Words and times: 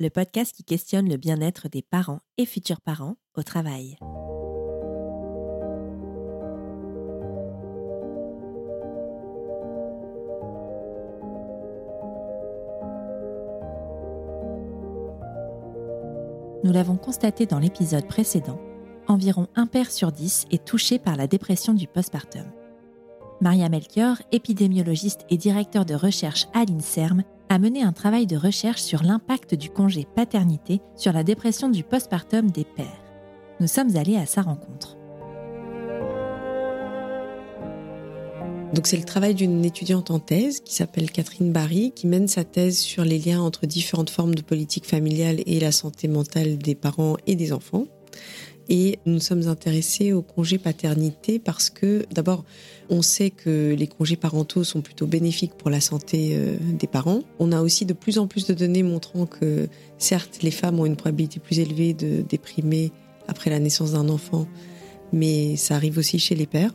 le 0.00 0.10
podcast 0.10 0.54
qui 0.54 0.62
questionne 0.62 1.08
le 1.08 1.16
bien-être 1.16 1.68
des 1.68 1.82
parents 1.82 2.20
et 2.36 2.46
futurs 2.46 2.80
parents 2.80 3.16
au 3.36 3.42
travail. 3.42 3.96
Nous 16.62 16.72
l'avons 16.72 16.96
constaté 16.96 17.46
dans 17.46 17.58
l'épisode 17.58 18.06
précédent, 18.06 18.60
environ 19.08 19.48
un 19.56 19.66
père 19.66 19.90
sur 19.90 20.12
dix 20.12 20.44
est 20.52 20.64
touché 20.64 21.00
par 21.00 21.16
la 21.16 21.26
dépression 21.26 21.74
du 21.74 21.88
postpartum. 21.88 22.44
Maria 23.40 23.68
Melchior, 23.68 24.16
épidémiologiste 24.30 25.24
et 25.30 25.36
directeur 25.36 25.84
de 25.84 25.94
recherche 25.94 26.46
à 26.54 26.64
l'INSERM, 26.64 27.24
a 27.48 27.58
mené 27.58 27.82
un 27.82 27.92
travail 27.92 28.26
de 28.26 28.36
recherche 28.36 28.82
sur 28.82 29.02
l'impact 29.02 29.54
du 29.54 29.70
congé 29.70 30.06
paternité 30.14 30.80
sur 30.96 31.12
la 31.12 31.24
dépression 31.24 31.68
du 31.68 31.82
postpartum 31.82 32.50
des 32.50 32.64
pères. 32.64 33.02
Nous 33.60 33.66
sommes 33.66 33.96
allés 33.96 34.16
à 34.16 34.26
sa 34.26 34.42
rencontre. 34.42 34.96
Donc 38.74 38.86
c'est 38.86 38.98
le 38.98 39.04
travail 39.04 39.34
d'une 39.34 39.64
étudiante 39.64 40.10
en 40.10 40.18
thèse 40.18 40.60
qui 40.60 40.74
s'appelle 40.74 41.10
Catherine 41.10 41.52
Barry, 41.52 41.92
qui 41.94 42.06
mène 42.06 42.28
sa 42.28 42.44
thèse 42.44 42.78
sur 42.78 43.02
les 43.02 43.18
liens 43.18 43.40
entre 43.40 43.66
différentes 43.66 44.10
formes 44.10 44.34
de 44.34 44.42
politique 44.42 44.84
familiale 44.84 45.40
et 45.46 45.58
la 45.58 45.72
santé 45.72 46.06
mentale 46.06 46.58
des 46.58 46.74
parents 46.74 47.16
et 47.26 47.34
des 47.34 47.52
enfants. 47.52 47.86
Et 48.68 48.98
nous 49.06 49.18
sommes 49.18 49.48
intéressés 49.48 50.12
au 50.12 50.20
congé 50.20 50.58
paternité 50.58 51.38
parce 51.38 51.70
que 51.70 52.04
d'abord, 52.12 52.44
on 52.90 53.00
sait 53.00 53.30
que 53.30 53.74
les 53.76 53.86
congés 53.86 54.16
parentaux 54.16 54.62
sont 54.62 54.82
plutôt 54.82 55.06
bénéfiques 55.06 55.54
pour 55.54 55.70
la 55.70 55.80
santé 55.80 56.32
euh, 56.32 56.56
des 56.78 56.86
parents. 56.86 57.22
On 57.38 57.52
a 57.52 57.62
aussi 57.62 57.86
de 57.86 57.94
plus 57.94 58.18
en 58.18 58.26
plus 58.26 58.46
de 58.46 58.54
données 58.54 58.82
montrant 58.82 59.24
que 59.26 59.68
certes, 59.96 60.40
les 60.42 60.50
femmes 60.50 60.80
ont 60.80 60.86
une 60.86 60.96
probabilité 60.96 61.40
plus 61.40 61.60
élevée 61.60 61.94
de 61.94 62.22
déprimer 62.28 62.92
après 63.26 63.50
la 63.50 63.58
naissance 63.58 63.92
d'un 63.92 64.08
enfant, 64.08 64.46
mais 65.12 65.56
ça 65.56 65.74
arrive 65.74 65.98
aussi 65.98 66.18
chez 66.18 66.34
les 66.34 66.46
pères. 66.46 66.74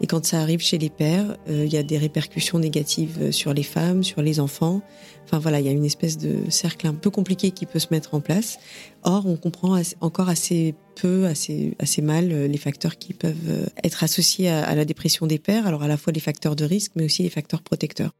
Et 0.00 0.06
quand 0.06 0.24
ça 0.24 0.40
arrive 0.40 0.60
chez 0.60 0.78
les 0.78 0.90
pères, 0.90 1.36
euh, 1.48 1.64
il 1.64 1.72
y 1.72 1.76
a 1.76 1.82
des 1.82 1.98
répercussions 1.98 2.58
négatives 2.58 3.18
euh, 3.20 3.32
sur 3.32 3.54
les 3.54 3.62
femmes, 3.62 4.02
sur 4.02 4.22
les 4.22 4.40
enfants. 4.40 4.82
Enfin 5.24 5.38
voilà, 5.38 5.60
il 5.60 5.66
y 5.66 5.68
a 5.68 5.72
une 5.72 5.84
espèce 5.84 6.18
de 6.18 6.50
cercle 6.50 6.86
un 6.86 6.94
peu 6.94 7.10
compliqué 7.10 7.52
qui 7.52 7.66
peut 7.66 7.78
se 7.78 7.88
mettre 7.90 8.14
en 8.14 8.20
place. 8.20 8.58
Or, 9.04 9.26
on 9.26 9.36
comprend 9.36 9.80
encore 10.00 10.28
assez 10.28 10.74
peu, 10.96 11.26
assez, 11.26 11.74
assez 11.78 12.02
mal 12.02 12.32
euh, 12.32 12.48
les 12.48 12.58
facteurs 12.58 12.98
qui 12.98 13.14
peuvent 13.14 13.70
être 13.84 14.02
associés 14.02 14.48
à, 14.48 14.64
à 14.64 14.74
la 14.74 14.84
dépression 14.84 15.26
des 15.26 15.38
pères. 15.38 15.66
Alors 15.66 15.82
à 15.82 15.88
la 15.88 15.96
fois 15.96 16.12
les 16.12 16.20
facteurs 16.20 16.56
de 16.56 16.64
risque, 16.64 16.92
mais 16.96 17.04
aussi 17.04 17.22
les 17.22 17.30
facteurs 17.30 17.62
protecteurs. 17.62 18.12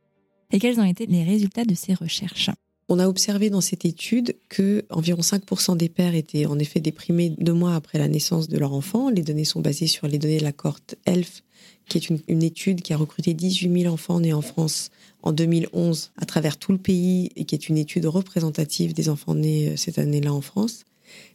Et 0.52 0.58
quels 0.58 0.78
ont 0.78 0.84
été 0.84 1.06
les 1.06 1.24
résultats 1.24 1.64
de 1.64 1.74
ces 1.74 1.94
recherches? 1.94 2.50
On 2.88 2.98
a 2.98 3.08
observé 3.08 3.48
dans 3.48 3.60
cette 3.60 3.84
étude 3.84 4.36
que 4.48 4.84
environ 4.90 5.22
5% 5.22 5.76
des 5.76 5.88
pères 5.88 6.14
étaient 6.14 6.46
en 6.46 6.58
effet 6.58 6.80
déprimés 6.80 7.30
deux 7.38 7.54
mois 7.54 7.74
après 7.74 7.98
la 7.98 8.08
naissance 8.08 8.48
de 8.48 8.58
leur 8.58 8.74
enfant. 8.74 9.08
Les 9.08 9.22
données 9.22 9.46
sont 9.46 9.60
basées 9.60 9.86
sur 9.86 10.08
les 10.08 10.18
données 10.18 10.38
de 10.38 10.44
la 10.44 10.52
cohorte 10.52 10.96
ELF, 11.06 11.42
qui 11.88 11.98
est 11.98 12.08
une, 12.08 12.42
étude 12.42 12.82
qui 12.82 12.92
a 12.92 12.96
recruté 12.96 13.34
18 13.34 13.82
000 13.82 13.92
enfants 13.92 14.20
nés 14.20 14.32
en 14.32 14.42
France 14.42 14.90
en 15.22 15.32
2011 15.32 16.12
à 16.16 16.24
travers 16.24 16.56
tout 16.56 16.72
le 16.72 16.78
pays 16.78 17.30
et 17.36 17.44
qui 17.44 17.54
est 17.54 17.68
une 17.68 17.78
étude 17.78 18.06
représentative 18.06 18.92
des 18.92 19.08
enfants 19.08 19.34
nés 19.34 19.70
euh, 19.70 19.76
cette 19.76 19.98
année-là 19.98 20.32
en 20.32 20.40
France. 20.40 20.84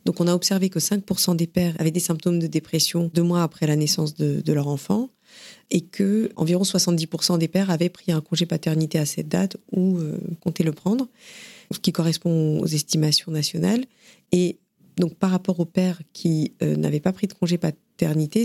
Donc 0.06 0.20
on 0.20 0.28
a 0.28 0.34
observé 0.34 0.70
que 0.70 0.80
5% 0.80 1.36
des 1.36 1.48
pères 1.48 1.76
avaient 1.80 1.92
des 1.92 2.00
symptômes 2.00 2.40
de 2.40 2.48
dépression 2.48 3.12
deux 3.14 3.22
mois 3.22 3.44
après 3.44 3.68
la 3.68 3.76
naissance 3.76 4.16
de, 4.16 4.52
leur 4.52 4.68
enfant 4.68 5.10
et 5.70 5.82
que 5.82 6.32
environ 6.36 6.64
70% 6.64 7.38
des 7.38 7.48
pères 7.48 7.70
avaient 7.70 7.90
pris 7.90 8.12
un 8.12 8.22
congé 8.22 8.46
paternité 8.46 8.98
à 8.98 9.06
cette 9.06 9.28
date 9.28 9.58
ou 9.72 9.98
euh, 9.98 10.18
comptaient 10.42 10.64
le 10.64 10.72
prendre, 10.72 11.08
ce 11.72 11.80
qui 11.80 11.92
correspond 11.92 12.60
aux 12.60 12.66
estimations 12.66 13.32
nationales. 13.32 13.86
Et 14.32 14.58
donc 14.96 15.14
par 15.14 15.30
rapport 15.30 15.60
aux 15.60 15.66
pères 15.66 16.02
qui 16.14 16.54
euh, 16.64 16.76
n'avaient 16.76 17.00
pas 17.00 17.14
pris 17.14 17.28
de 17.28 17.34
congé 17.34 17.58
paternité, 17.58 17.87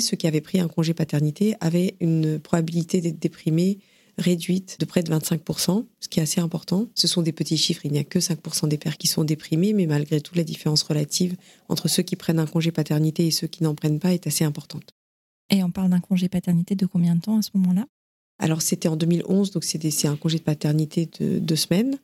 ceux 0.00 0.16
qui 0.16 0.26
avaient 0.26 0.40
pris 0.40 0.60
un 0.60 0.68
congé 0.68 0.94
paternité 0.94 1.54
avaient 1.60 1.96
une 2.00 2.38
probabilité 2.38 3.00
d'être 3.00 3.18
déprimés 3.18 3.78
réduite 4.18 4.76
de 4.78 4.84
près 4.84 5.02
de 5.02 5.12
25%, 5.12 5.86
ce 6.00 6.08
qui 6.08 6.20
est 6.20 6.22
assez 6.22 6.40
important. 6.40 6.88
Ce 6.94 7.08
sont 7.08 7.22
des 7.22 7.32
petits 7.32 7.56
chiffres, 7.56 7.86
il 7.86 7.92
n'y 7.92 7.98
a 7.98 8.04
que 8.04 8.18
5% 8.18 8.68
des 8.68 8.78
pères 8.78 8.98
qui 8.98 9.06
sont 9.06 9.24
déprimés, 9.24 9.72
mais 9.72 9.86
malgré 9.86 10.20
tout, 10.20 10.34
la 10.34 10.44
différence 10.44 10.82
relative 10.82 11.36
entre 11.68 11.88
ceux 11.88 12.02
qui 12.02 12.16
prennent 12.16 12.38
un 12.38 12.46
congé 12.46 12.72
paternité 12.72 13.26
et 13.26 13.30
ceux 13.30 13.46
qui 13.46 13.62
n'en 13.62 13.74
prennent 13.74 13.98
pas 13.98 14.12
est 14.12 14.26
assez 14.26 14.44
importante. 14.44 14.90
Et 15.50 15.62
on 15.62 15.70
parle 15.70 15.90
d'un 15.90 16.00
congé 16.00 16.28
paternité 16.28 16.74
de 16.74 16.86
combien 16.86 17.14
de 17.14 17.20
temps 17.20 17.38
à 17.38 17.42
ce 17.42 17.50
moment-là? 17.54 17.86
Alors 18.42 18.60
c'était 18.60 18.88
en 18.88 18.96
2011, 18.96 19.52
donc 19.52 19.62
c'est 19.62 20.08
un 20.08 20.16
congé 20.16 20.38
de 20.38 20.42
paternité 20.42 21.08
de 21.20 21.38
deux 21.38 21.56
semaines. 21.56 21.96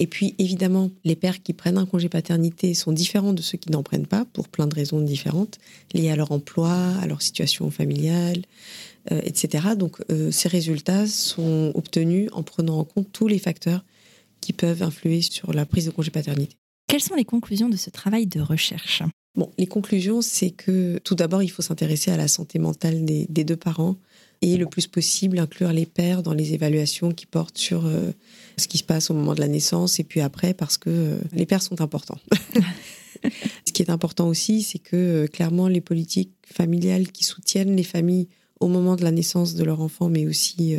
Et 0.00 0.08
puis 0.08 0.34
évidemment, 0.38 0.90
les 1.04 1.14
pères 1.14 1.40
qui 1.40 1.52
prennent 1.52 1.78
un 1.78 1.86
congé 1.86 2.08
paternité 2.08 2.74
sont 2.74 2.90
différents 2.90 3.32
de 3.32 3.40
ceux 3.40 3.58
qui 3.58 3.70
n'en 3.70 3.84
prennent 3.84 4.08
pas, 4.08 4.24
pour 4.32 4.48
plein 4.48 4.66
de 4.66 4.74
raisons 4.74 5.00
différentes, 5.00 5.60
liées 5.92 6.10
à 6.10 6.16
leur 6.16 6.32
emploi, 6.32 6.74
à 7.00 7.06
leur 7.06 7.22
situation 7.22 7.70
familiale, 7.70 8.42
euh, 9.12 9.20
etc. 9.22 9.68
Donc 9.78 10.02
euh, 10.10 10.32
ces 10.32 10.48
résultats 10.48 11.06
sont 11.06 11.70
obtenus 11.76 12.28
en 12.32 12.42
prenant 12.42 12.80
en 12.80 12.84
compte 12.84 13.12
tous 13.12 13.28
les 13.28 13.38
facteurs 13.38 13.84
qui 14.40 14.52
peuvent 14.52 14.82
influer 14.82 15.22
sur 15.22 15.52
la 15.52 15.64
prise 15.64 15.86
de 15.86 15.92
congé 15.92 16.10
paternité. 16.10 16.56
Quelles 16.88 17.02
sont 17.02 17.14
les 17.14 17.24
conclusions 17.24 17.68
de 17.68 17.76
ce 17.76 17.90
travail 17.90 18.26
de 18.26 18.40
recherche? 18.40 19.04
Bon, 19.36 19.50
les 19.58 19.66
conclusions, 19.66 20.22
c'est 20.22 20.50
que 20.50 20.98
tout 20.98 21.14
d'abord, 21.14 21.42
il 21.42 21.48
faut 21.48 21.62
s'intéresser 21.62 22.10
à 22.10 22.16
la 22.16 22.28
santé 22.28 22.58
mentale 22.58 23.04
des, 23.04 23.26
deux 23.26 23.56
parents 23.56 23.96
et 24.44 24.58
le 24.58 24.66
plus 24.66 24.86
possible 24.86 25.38
inclure 25.38 25.72
les 25.72 25.86
pères 25.86 26.22
dans 26.22 26.34
les 26.34 26.52
évaluations 26.52 27.12
qui 27.12 27.24
portent 27.24 27.56
sur 27.56 27.86
euh, 27.86 28.12
ce 28.58 28.68
qui 28.68 28.76
se 28.76 28.84
passe 28.84 29.10
au 29.10 29.14
moment 29.14 29.34
de 29.34 29.40
la 29.40 29.48
naissance 29.48 29.98
et 29.98 30.04
puis 30.04 30.20
après 30.20 30.52
parce 30.52 30.76
que 30.76 30.90
euh, 30.90 31.18
les 31.32 31.46
pères 31.46 31.62
sont 31.62 31.80
importants. 31.80 32.18
ce 33.66 33.72
qui 33.72 33.80
est 33.80 33.88
important 33.88 34.28
aussi, 34.28 34.62
c'est 34.62 34.78
que 34.78 34.96
euh, 34.96 35.26
clairement 35.26 35.66
les 35.66 35.80
politiques 35.80 36.34
familiales 36.44 37.10
qui 37.10 37.24
soutiennent 37.24 37.74
les 37.74 37.84
familles 37.84 38.28
au 38.60 38.68
moment 38.68 38.96
de 38.96 39.02
la 39.02 39.12
naissance 39.12 39.54
de 39.54 39.64
leur 39.64 39.80
enfant, 39.80 40.10
mais 40.10 40.26
aussi 40.26 40.76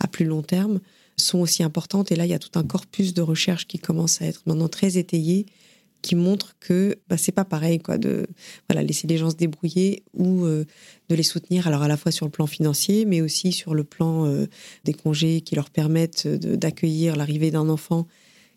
à 0.00 0.08
plus 0.08 0.24
long 0.24 0.42
terme, 0.42 0.80
sont 1.16 1.38
aussi 1.38 1.62
importantes. 1.62 2.10
Et 2.10 2.16
là, 2.16 2.26
il 2.26 2.30
y 2.30 2.34
a 2.34 2.38
tout 2.38 2.58
un 2.58 2.64
corpus 2.64 3.14
de 3.14 3.22
recherche 3.22 3.66
qui 3.66 3.78
commence 3.78 4.20
à 4.20 4.26
être 4.26 4.42
maintenant 4.46 4.68
très 4.68 4.98
étayé 4.98 5.46
qui 6.04 6.16
montre 6.16 6.54
que 6.60 6.98
bah, 7.08 7.16
c'est 7.16 7.32
pas 7.32 7.46
pareil 7.46 7.78
quoi 7.78 7.96
de 7.96 8.26
voilà 8.68 8.82
laisser 8.82 9.06
les 9.06 9.16
gens 9.16 9.30
se 9.30 9.36
débrouiller 9.36 10.02
ou 10.12 10.44
euh, 10.44 10.66
de 11.08 11.14
les 11.14 11.22
soutenir 11.22 11.66
alors 11.66 11.80
à 11.80 11.88
la 11.88 11.96
fois 11.96 12.12
sur 12.12 12.26
le 12.26 12.30
plan 12.30 12.46
financier 12.46 13.06
mais 13.06 13.22
aussi 13.22 13.52
sur 13.52 13.74
le 13.74 13.84
plan 13.84 14.26
euh, 14.26 14.46
des 14.84 14.92
congés 14.92 15.40
qui 15.40 15.54
leur 15.54 15.70
permettent 15.70 16.28
d'accueillir 16.28 17.16
l'arrivée 17.16 17.50
d'un 17.50 17.70
enfant 17.70 18.06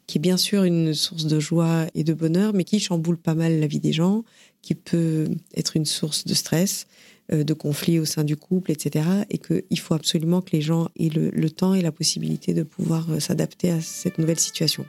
qui 0.08 0.18
est 0.18 0.22
bien 0.22 0.36
sûr 0.36 0.66
une 0.66 0.94
source 0.94 1.26
de 1.26 1.40
joie 1.40 1.86
et 1.96 2.04
de 2.04 2.14
bonheur 2.14 2.52
mais 2.54 2.66
qui 2.66 2.82
chamboule 2.82 3.18
pas 3.18 3.34
mal 3.34 3.62
la 3.62 3.68
vie 3.68 3.80
des 3.80 3.94
gens 3.94 4.26
qui 4.62 4.76
peut 4.76 5.30
être 5.56 5.78
une 5.78 5.86
source 5.86 6.26
de 6.26 6.34
stress 6.34 6.86
euh, 7.32 7.46
de 7.46 7.54
conflits 7.54 7.98
au 7.98 8.06
sein 8.06 8.26
du 8.26 8.36
couple 8.36 8.72
etc 8.74 9.08
et 9.30 9.38
qu'il 9.38 9.80
faut 9.80 9.94
absolument 9.94 10.42
que 10.42 10.52
les 10.52 10.62
gens 10.62 10.90
aient 11.00 11.08
le 11.08 11.50
temps 11.50 11.74
et 11.76 11.82
la 11.82 11.94
possibilité 11.94 12.54
de 12.54 12.64
pouvoir 12.64 13.22
s'adapter 13.22 13.72
à 13.72 13.80
cette 13.80 14.18
nouvelle 14.18 14.40
situation 14.40 14.86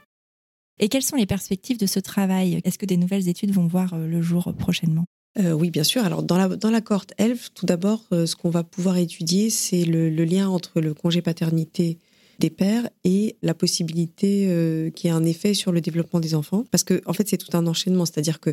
et 0.78 0.89
quelles 0.89 1.03
sont 1.03 1.16
les 1.16 1.27
perspectives 1.27 1.78
de 1.78 1.87
ce 1.87 2.00
travail? 2.00 2.61
Est-ce 2.65 2.78
que 2.78 2.87
des 2.87 2.97
nouvelles 2.97 3.28
études 3.28 3.53
vont 3.53 3.66
voir 3.66 3.94
euh, 3.94 4.06
le 4.06 4.22
jour 4.22 4.53
prochainement? 4.59 5.05
Euh, 5.39 5.53
oui, 5.53 5.71
bien 5.71 5.84
sûr. 5.84 6.05
Alors, 6.05 6.22
dans 6.22 6.37
la, 6.37 6.49
dans 6.49 6.71
la 6.71 6.81
cohorte 6.81 7.12
ELF, 7.19 7.50
tout 7.55 7.66
d'abord, 7.66 8.05
euh, 8.12 8.27
ce 8.27 8.34
qu'on 8.34 8.50
va 8.50 8.65
pouvoir 8.65 8.97
étudier, 8.97 9.50
c'est 9.50 9.84
le, 9.84 10.09
lien 10.25 10.49
entre 10.49 10.81
le 10.81 10.94
congé 10.94 11.22
paternité 11.22 11.99
des 12.41 12.50
pères 12.50 12.88
et 13.05 13.37
la 13.43 13.55
possibilité 13.55 14.47
euh, 14.49 14.91
qu'il 14.91 15.09
y 15.09 15.12
ait 15.12 15.17
un 15.17 15.25
effet 15.25 15.55
sur 15.55 15.71
le 15.71 15.81
développement 15.81 16.21
des 16.21 16.34
enfants. 16.34 16.65
Parce 16.71 16.83
que, 16.83 17.03
en 17.06 17.12
fait, 17.12 17.28
c'est 17.28 17.37
tout 17.37 17.56
un 17.56 17.67
enchaînement. 17.67 18.05
C'est-à-dire 18.05 18.41
que 18.41 18.50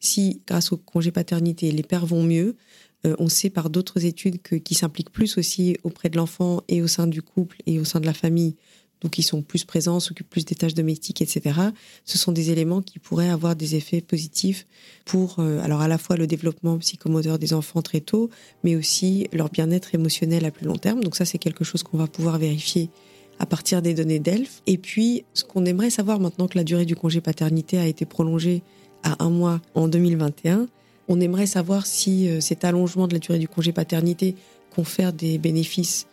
si, 0.00 0.42
grâce 0.46 0.72
au 0.72 0.76
congé 0.76 1.10
paternité, 1.10 1.70
les 1.72 1.82
pères 1.82 2.06
vont 2.06 2.22
mieux, 2.22 2.56
on 3.04 3.28
sait 3.28 3.48
par 3.48 3.70
d'autres 3.70 4.04
études 4.04 4.42
que, 4.42 4.56
qui 4.56 4.74
s'impliquent 4.74 5.12
plus 5.12 5.38
aussi 5.38 5.76
auprès 5.84 6.08
de 6.08 6.16
l'enfant 6.16 6.62
et 6.66 6.82
au 6.82 6.88
sein 6.88 7.06
du 7.06 7.22
couple 7.22 7.58
et 7.64 7.78
au 7.78 7.84
sein 7.84 8.00
de 8.00 8.06
la 8.06 8.12
famille 8.12 8.56
donc 9.00 9.18
ils 9.18 9.22
sont 9.22 9.42
plus 9.42 9.64
présents, 9.64 10.00
s'occupent 10.00 10.28
plus 10.28 10.44
des 10.44 10.54
tâches 10.54 10.74
domestiques, 10.74 11.22
etc. 11.22 11.60
Ce 12.04 12.18
sont 12.18 12.32
des 12.32 12.50
éléments 12.50 12.82
qui 12.82 12.98
pourraient 12.98 13.28
avoir 13.28 13.54
des 13.54 13.76
effets 13.76 14.00
positifs 14.00 14.66
pour, 15.04 15.36
euh, 15.38 15.60
alors 15.62 15.80
à 15.80 15.88
la 15.88 15.98
fois 15.98 16.16
le 16.16 16.26
développement 16.26 16.78
psychomoteur 16.78 17.38
des 17.38 17.54
enfants 17.54 17.82
très 17.82 18.00
tôt, 18.00 18.30
mais 18.64 18.76
aussi 18.76 19.28
leur 19.32 19.50
bien-être 19.50 19.94
émotionnel 19.94 20.44
à 20.44 20.50
plus 20.50 20.66
long 20.66 20.76
terme. 20.76 21.02
Donc 21.02 21.16
ça, 21.16 21.24
c'est 21.24 21.38
quelque 21.38 21.64
chose 21.64 21.82
qu'on 21.82 21.98
va 21.98 22.06
pouvoir 22.06 22.38
vérifier 22.38 22.90
à 23.38 23.46
partir 23.46 23.82
des 23.82 23.94
données 23.94 24.18
d'ELF. 24.18 24.62
Et 24.66 24.78
puis, 24.78 25.24
ce 25.32 25.44
qu'on 25.44 25.64
aimerait 25.64 25.90
savoir 25.90 26.18
maintenant 26.18 26.48
que 26.48 26.58
la 26.58 26.64
durée 26.64 26.84
du 26.84 26.96
congé 26.96 27.20
paternité 27.20 27.78
a 27.78 27.86
été 27.86 28.04
prolongée 28.04 28.62
à 29.04 29.22
un 29.22 29.30
mois 29.30 29.60
en 29.74 29.86
2021, 29.86 30.66
on 31.06 31.20
aimerait 31.20 31.46
savoir 31.46 31.86
si 31.86 32.28
euh, 32.28 32.40
cet 32.40 32.64
allongement 32.64 33.06
de 33.06 33.14
la 33.14 33.20
durée 33.20 33.38
du 33.38 33.48
congé 33.48 33.72
paternité 33.72 34.34
confère 34.74 35.12
des 35.12 35.38
bénéfices 35.38 36.06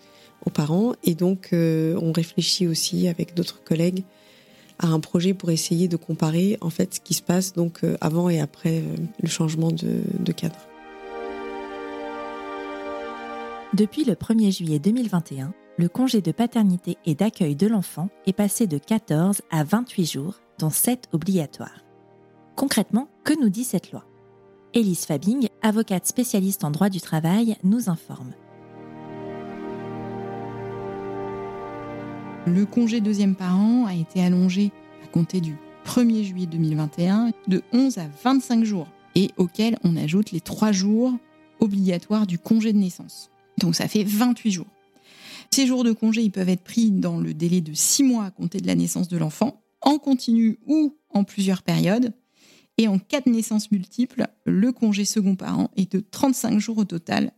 parents. 0.50 0.94
Et 1.04 1.16
donc, 1.16 1.50
euh, 1.54 1.98
on 2.02 2.12
réfléchit 2.12 2.68
aussi 2.68 3.08
avec 3.08 3.36
d'autres 3.36 3.64
collègues 3.64 4.04
à 4.80 4.88
un 4.88 5.00
projet 5.00 5.34
pour 5.34 5.52
essayer 5.52 5.88
de 5.88 5.96
comparer 5.96 6.58
en 6.62 6.70
fait 6.70 6.96
ce 6.96 7.00
qui 7.00 7.14
se 7.14 7.22
passe 7.22 7.54
donc 7.54 7.84
euh, 7.84 7.98
avant 8.02 8.30
et 8.30 8.40
après 8.40 8.80
euh, 8.80 8.96
le 9.22 9.30
changement 9.30 9.72
de, 9.72 10.02
de 10.20 10.32
cadre. 10.32 10.60
Depuis 13.74 14.04
le 14.04 14.14
1er 14.14 14.56
juillet 14.56 14.80
2021, 14.80 15.54
le 15.78 15.90
congé 15.90 16.22
de 16.22 16.32
paternité 16.32 16.98
et 17.06 17.16
d'accueil 17.16 17.56
de 17.56 17.68
l'enfant 17.68 18.10
est 18.26 18.34
passé 18.34 18.68
de 18.68 18.78
14 18.78 19.42
à 19.52 19.64
28 19.64 20.06
jours, 20.06 20.36
dont 20.60 20.70
7 20.70 21.10
obligatoires. 21.12 21.84
Concrètement, 22.56 23.10
que 23.26 23.34
nous 23.42 23.50
dit 23.50 23.66
cette 23.66 23.92
loi? 23.92 24.06
Élise 24.74 25.06
Fabing, 25.06 25.50
avocate 25.62 26.06
spécialiste 26.06 26.64
en 26.64 26.72
droit 26.72 26.90
du 26.90 27.02
travail, 27.02 27.58
nous 27.64 27.90
informe. 27.90 28.34
Le 32.48 32.68
congé 32.68 33.02
deuxième 33.02 33.34
parent 33.34 33.88
a 33.88 33.96
été 33.96 34.24
allongé 34.24 34.72
à 35.04 35.08
compter 35.08 35.42
du 35.42 35.56
1er 35.84 36.24
juillet 36.24 36.46
2021 36.46 37.32
de 37.48 37.64
11 37.74 37.98
à 37.98 38.08
25 38.24 38.64
jours 38.64 38.88
et 39.16 39.32
auquel 39.38 39.80
on 39.84 39.98
ajoute 39.98 40.32
les 40.32 40.42
3 40.42 40.72
jours 40.72 41.12
obligatoires 41.60 42.28
du 42.28 42.38
congé 42.38 42.72
de 42.72 42.78
naissance. 42.78 43.32
Donc 43.58 43.74
ça 43.74 43.88
fait 43.88 44.04
28 44.04 44.52
jours. 44.52 44.68
Ces 45.50 45.66
jours 45.66 45.84
de 45.84 45.92
congé 45.92 46.22
ils 46.22 46.32
peuvent 46.32 46.50
être 46.50 46.64
pris 46.64 46.92
dans 46.92 47.20
le 47.20 47.34
délai 47.34 47.62
de 47.62 47.74
6 47.74 48.04
mois 48.04 48.26
à 48.26 48.32
compter 48.32 48.60
de 48.60 48.68
la 48.68 48.76
naissance 48.76 49.08
de 49.08 49.18
l'enfant, 49.18 49.64
en 49.82 49.98
continu 49.98 50.60
ou 50.68 50.96
en 51.10 51.24
plusieurs 51.24 51.64
périodes. 51.64 52.14
Et 52.78 52.88
en 52.88 53.00
cas 53.00 53.22
de 53.22 53.32
naissance 53.32 53.72
multiple, 53.72 54.28
le 54.46 54.72
congé 54.72 55.04
second 55.04 55.36
parent 55.36 55.72
est 55.78 55.92
de 55.94 56.00
35 56.00 56.60
jours 56.60 56.78
au 56.78 56.86
total, 56.86 57.32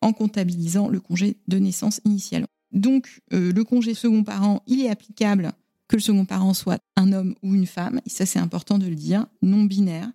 en 0.00 0.12
comptabilisant 0.12 0.88
le 0.88 0.98
congé 0.98 1.36
de 1.46 1.58
naissance 1.58 2.00
initial. 2.04 2.46
Donc, 2.72 3.20
euh, 3.32 3.52
le 3.52 3.64
congé 3.64 3.94
second 3.94 4.24
parent, 4.24 4.62
il 4.66 4.80
est 4.80 4.90
applicable 4.90 5.52
que 5.88 5.96
le 5.96 6.02
second 6.02 6.24
parent 6.24 6.54
soit 6.54 6.78
un 6.96 7.12
homme 7.12 7.34
ou 7.42 7.54
une 7.54 7.66
femme, 7.66 8.00
et 8.06 8.10
ça 8.10 8.24
c'est 8.24 8.38
important 8.38 8.78
de 8.78 8.86
le 8.86 8.94
dire, 8.94 9.26
non 9.42 9.64
binaire, 9.64 10.10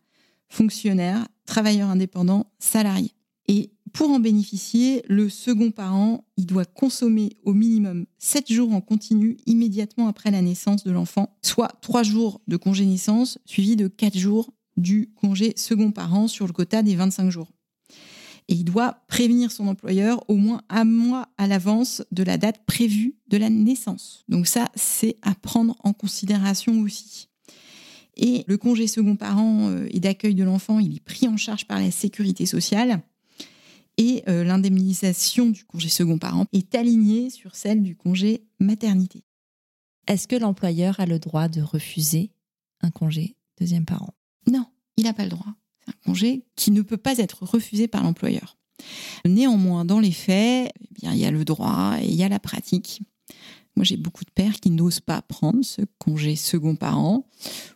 fonctionnaire, 0.49 1.27
travailleur 1.45 1.89
indépendant, 1.89 2.47
salarié. 2.59 3.11
Et 3.47 3.71
pour 3.93 4.09
en 4.11 4.19
bénéficier, 4.19 5.03
le 5.07 5.29
second 5.29 5.71
parent, 5.71 6.25
il 6.35 6.45
doit 6.45 6.65
consommer 6.65 7.37
au 7.43 7.53
minimum 7.53 8.05
7 8.17 8.51
jours 8.51 8.73
en 8.73 8.81
continu 8.81 9.37
immédiatement 9.45 10.07
après 10.07 10.31
la 10.31 10.41
naissance 10.41 10.83
de 10.83 10.91
l'enfant, 10.91 11.37
soit 11.41 11.71
3 11.81 12.03
jours 12.03 12.41
de 12.47 12.57
congé 12.57 12.85
naissance 12.85 13.39
suivi 13.45 13.75
de 13.75 13.87
4 13.87 14.17
jours 14.17 14.51
du 14.75 15.09
congé 15.15 15.53
second 15.55 15.91
parent 15.91 16.27
sur 16.27 16.45
le 16.45 16.53
quota 16.53 16.83
des 16.83 16.95
25 16.95 17.29
jours. 17.29 17.51
Et 18.49 18.53
il 18.53 18.63
doit 18.63 19.03
prévenir 19.07 19.51
son 19.51 19.67
employeur 19.67 20.23
au 20.29 20.35
moins 20.35 20.61
un 20.69 20.85
mois 20.85 21.27
à 21.37 21.47
l'avance 21.47 22.01
de 22.11 22.23
la 22.23 22.37
date 22.37 22.65
prévue 22.65 23.15
de 23.27 23.37
la 23.37 23.49
naissance. 23.49 24.23
Donc 24.29 24.47
ça, 24.47 24.69
c'est 24.75 25.17
à 25.21 25.35
prendre 25.35 25.75
en 25.83 25.91
considération 25.93 26.79
aussi. 26.79 27.27
Et 28.15 28.43
le 28.47 28.57
congé 28.57 28.87
second 28.87 29.15
parent 29.15 29.69
euh, 29.69 29.87
et 29.91 29.99
d'accueil 29.99 30.33
de 30.33 30.43
l'enfant, 30.43 30.79
il 30.79 30.95
est 30.95 30.99
pris 31.03 31.27
en 31.27 31.37
charge 31.37 31.65
par 31.65 31.79
la 31.79 31.91
sécurité 31.91 32.45
sociale 32.45 33.01
et 33.97 34.23
euh, 34.27 34.43
l'indemnisation 34.43 35.49
du 35.49 35.65
congé 35.65 35.89
second 35.89 36.17
parent 36.17 36.45
est 36.53 36.75
alignée 36.75 37.29
sur 37.29 37.55
celle 37.55 37.83
du 37.83 37.95
congé 37.95 38.43
maternité. 38.59 39.23
Est-ce 40.07 40.27
que 40.27 40.35
l'employeur 40.35 40.99
a 40.99 41.05
le 41.05 41.19
droit 41.19 41.47
de 41.47 41.61
refuser 41.61 42.31
un 42.81 42.91
congé 42.91 43.35
deuxième 43.59 43.85
parent? 43.85 44.13
Non, 44.47 44.65
il 44.95 45.03
n'a 45.03 45.13
pas 45.13 45.23
le 45.23 45.31
droit. 45.31 45.53
Un 45.87 45.93
congé 46.05 46.43
qui 46.55 46.71
ne 46.71 46.81
peut 46.81 46.97
pas 46.97 47.17
être 47.17 47.43
refusé 47.43 47.87
par 47.87 48.03
l'employeur. 48.03 48.57
Néanmoins, 49.25 49.85
dans 49.85 49.99
les 49.99 50.11
faits, 50.11 50.71
eh 50.79 50.93
bien, 50.93 51.13
il 51.13 51.19
y 51.19 51.25
a 51.25 51.31
le 51.31 51.45
droit 51.45 51.97
et 52.01 52.05
il 52.05 52.15
y 52.15 52.23
a 52.23 52.29
la 52.29 52.39
pratique. 52.39 53.01
Moi, 53.75 53.83
j'ai 53.83 53.97
beaucoup 53.97 54.23
de 54.23 54.31
pères 54.31 54.59
qui 54.59 54.71
n'osent 54.71 54.99
pas 54.99 55.21
prendre 55.21 55.63
ce 55.63 55.81
congé 55.99 56.35
second 56.35 56.75
parent 56.75 57.27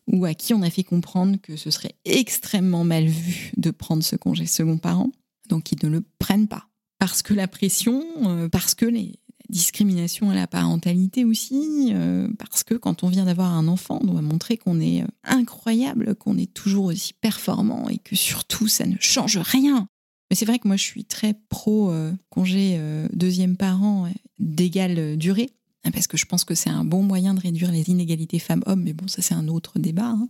ou 0.07 0.25
à 0.25 0.33
qui 0.33 0.53
on 0.53 0.61
a 0.61 0.69
fait 0.69 0.83
comprendre 0.83 1.37
que 1.41 1.55
ce 1.55 1.69
serait 1.69 1.95
extrêmement 2.05 2.83
mal 2.83 3.05
vu 3.05 3.51
de 3.57 3.71
prendre 3.71 4.03
ce 4.03 4.15
congé 4.15 4.45
second 4.45 4.77
parent 4.77 5.11
donc 5.51 5.71
ils 5.71 5.77
ne 5.83 5.89
le 5.89 6.03
prennent 6.17 6.47
pas. 6.47 6.67
Parce 6.97 7.21
que 7.21 7.33
la 7.33 7.47
pression, 7.47 8.03
euh, 8.25 8.47
parce 8.47 8.73
que 8.73 8.85
les 8.85 9.19
discriminations 9.51 10.29
à 10.29 10.35
la 10.35 10.47
parentalité 10.47 11.25
aussi, 11.25 11.89
euh, 11.91 12.27
parce 12.39 12.63
que 12.63 12.73
quand 12.73 13.03
on 13.03 13.07
vient 13.07 13.25
d'avoir 13.25 13.53
un 13.53 13.67
enfant, 13.67 13.99
on 14.01 14.07
doit 14.07 14.21
montrer 14.21 14.57
qu'on 14.57 14.79
est 14.79 15.03
euh, 15.03 15.07
incroyable, 15.23 16.15
qu'on 16.15 16.37
est 16.37 16.53
toujours 16.53 16.85
aussi 16.85 17.13
performant 17.13 17.89
et 17.89 17.97
que 17.97 18.15
surtout 18.15 18.67
ça 18.67 18.85
ne 18.85 18.95
change 18.99 19.37
rien. 19.37 19.87
Mais 20.29 20.35
c'est 20.35 20.45
vrai 20.45 20.59
que 20.59 20.67
moi 20.67 20.77
je 20.77 20.83
suis 20.83 21.03
très 21.03 21.35
pro 21.49 21.93
congé 22.29 22.79
deuxième 23.11 23.57
parent 23.57 24.09
d'égale 24.39 25.17
durée 25.17 25.49
parce 25.91 26.07
que 26.07 26.17
je 26.17 26.25
pense 26.25 26.45
que 26.45 26.55
c'est 26.55 26.69
un 26.69 26.85
bon 26.85 27.03
moyen 27.03 27.33
de 27.33 27.39
réduire 27.39 27.71
les 27.71 27.89
inégalités 27.89 28.39
femmes-hommes, 28.39 28.83
mais 28.83 28.93
bon, 28.93 29.07
ça 29.07 29.21
c'est 29.21 29.33
un 29.33 29.47
autre 29.47 29.79
débat. 29.79 30.09
Hein. 30.09 30.29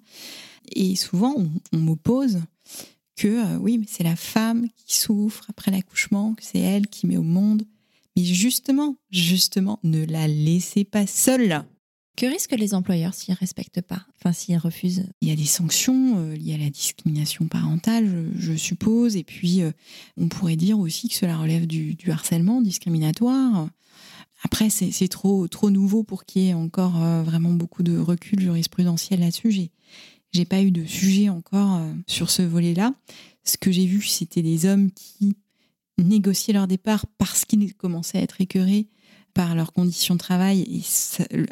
Et 0.74 0.96
souvent, 0.96 1.36
on 1.74 1.78
m'oppose 1.78 2.40
que 3.18 3.28
euh, 3.28 3.58
oui, 3.60 3.78
mais 3.78 3.86
c'est 3.90 4.04
la 4.04 4.16
femme 4.16 4.68
qui 4.86 4.98
souffre 4.98 5.46
après 5.50 5.72
l'accouchement, 5.72 6.34
que 6.34 6.44
c'est 6.44 6.60
elle 6.60 6.88
qui 6.88 7.08
met 7.08 7.18
au 7.18 7.24
monde. 7.24 7.64
Mais 8.22 8.26
justement, 8.26 8.98
justement, 9.10 9.80
ne 9.84 10.06
la 10.06 10.28
laissez 10.28 10.84
pas 10.84 11.08
seule. 11.08 11.64
Que 12.16 12.28
risquent 12.28 12.58
les 12.58 12.76
employeurs 12.76 13.16
s'ils 13.16 13.34
ne 13.34 13.40
respectent 13.40 13.82
pas, 13.82 14.06
enfin 14.20 14.32
s'ils 14.32 14.58
refusent? 14.58 15.08
Il 15.22 15.30
y 15.30 15.32
a 15.32 15.36
des 15.36 15.46
sanctions 15.46 16.18
euh, 16.18 16.36
liées 16.36 16.54
à 16.54 16.58
la 16.58 16.70
discrimination 16.70 17.48
parentale, 17.48 18.30
je, 18.38 18.54
suppose, 18.54 19.16
et 19.16 19.24
puis 19.24 19.62
euh, 19.62 19.72
on 20.18 20.28
pourrait 20.28 20.58
dire 20.58 20.78
aussi 20.78 21.08
que 21.10 21.16
cela 21.16 21.38
relève 21.38 21.66
du, 21.66 21.98
harcèlement 22.12 22.62
discriminatoire. 22.62 23.70
Après, 24.44 24.70
c'est 24.70 25.08
trop, 25.08 25.48
trop 25.48 25.70
nouveau 25.70 26.04
pour 26.04 26.26
qu'il 26.26 26.42
y 26.42 26.50
ait 26.50 26.54
encore 26.56 26.98
vraiment 27.24 27.54
beaucoup 27.54 27.84
de 27.84 27.96
recul 27.96 28.40
jurisprudentiel 28.40 29.20
là-dessus. 29.20 29.70
J'ai 30.32 30.46
pas 30.46 30.62
eu 30.62 30.72
de 30.72 30.86
sujet 30.86 31.30
encore 31.30 31.76
euh, 31.76 31.94
sur 32.08 32.30
ce 32.30 32.42
volet-là. 32.42 32.94
Ce 33.44 33.58
que 33.58 33.72
j'ai 33.72 33.86
vu, 33.86 34.02
c'était 34.02 34.42
des 34.42 34.66
hommes 34.66 34.92
qui 34.92 35.36
négociaient 36.04 36.54
leur 36.54 36.68
départ 36.68 37.06
parce 37.18 37.46
qu'ils 37.46 37.74
commençaient 37.74 38.20
à 38.20 38.22
être 38.22 38.42
écœurés 38.42 38.88
par 39.34 39.56
leurs 39.56 39.74
conditions 39.74 40.16
de 40.16 40.20
travail. 40.20 40.62
Et 40.62 40.82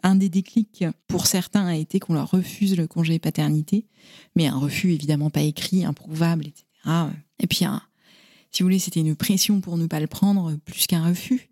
un 0.03 0.15
des 0.15 0.29
déclics 0.29 0.85
pour 1.07 1.27
certains 1.27 1.65
a 1.65 1.75
été 1.75 1.99
qu'on 1.99 2.13
leur 2.13 2.31
refuse 2.31 2.77
le 2.77 2.87
congé 2.87 3.19
paternité, 3.19 3.85
mais 4.35 4.47
un 4.47 4.57
refus 4.57 4.91
évidemment 4.91 5.29
pas 5.29 5.41
écrit, 5.41 5.85
improuvable, 5.85 6.47
etc. 6.47 6.65
Et 7.39 7.47
puis, 7.47 7.65
si 8.51 8.63
vous 8.63 8.67
voulez, 8.67 8.79
c'était 8.79 8.99
une 8.99 9.15
pression 9.15 9.61
pour 9.61 9.77
ne 9.77 9.87
pas 9.87 9.99
le 9.99 10.07
prendre 10.07 10.55
plus 10.65 10.87
qu'un 10.87 11.07
refus. 11.07 11.49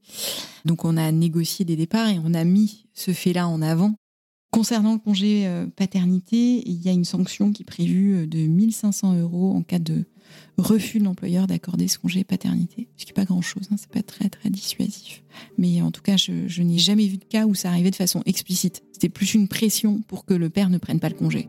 Donc 0.66 0.84
on 0.84 0.98
a 0.98 1.12
négocié 1.12 1.64
des 1.64 1.76
départs 1.76 2.10
et 2.10 2.20
on 2.24 2.34
a 2.34 2.44
mis 2.44 2.88
ce 2.94 3.14
fait-là 3.14 3.48
en 3.48 3.62
avant 3.62 3.96
Concernant 4.50 4.94
le 4.94 5.00
congé 5.00 5.46
euh, 5.46 5.68
paternité, 5.68 6.64
il 6.66 6.82
y 6.82 6.88
a 6.88 6.94
une 6.94 7.04
sanction 7.04 7.52
qui 7.52 7.64
est 7.64 7.66
prévue 7.66 8.26
de 8.28 8.40
1500 8.40 9.20
euros 9.20 9.54
en 9.54 9.62
cas 9.62 9.78
de 9.78 10.06
refus 10.58 11.00
de 11.00 11.04
l'employeur 11.04 11.48
d'accorder 11.48 11.88
ce 11.88 12.00
congé 12.00 12.24
paternité, 12.24 12.88
ce 12.98 13.06
qui 13.06 13.12
n'est 13.12 13.16
pas 13.16 13.26
grand-chose, 13.26 13.68
hein, 13.72 13.76
c'est 13.78 13.90
pas 13.90 14.02
très 14.02 14.30
très 14.30 14.50
dissuasif. 14.50 15.24
Mais 15.58 15.82
en 15.82 15.92
tout 15.92 16.02
cas, 16.02 16.18
je, 16.18 16.62
n'ai 16.62 16.78
jamais 16.78 17.08
vu 17.08 17.18
de 17.18 17.26
cas 17.26 17.46
où 17.46 17.56
ça 17.56 17.70
arrivait 17.70 17.92
de 17.92 17.96
façon 17.96 18.24
explicite. 18.26 18.84
C'était 18.92 19.10
plus 19.10 19.34
une 19.34 19.48
pression 19.48 20.02
pour 20.08 20.26
que 20.26 20.34
le 20.34 20.50
père 20.50 20.70
ne 20.70 20.78
prenne 20.78 21.00
pas 21.00 21.10
le 21.10 21.16
congé. 21.16 21.48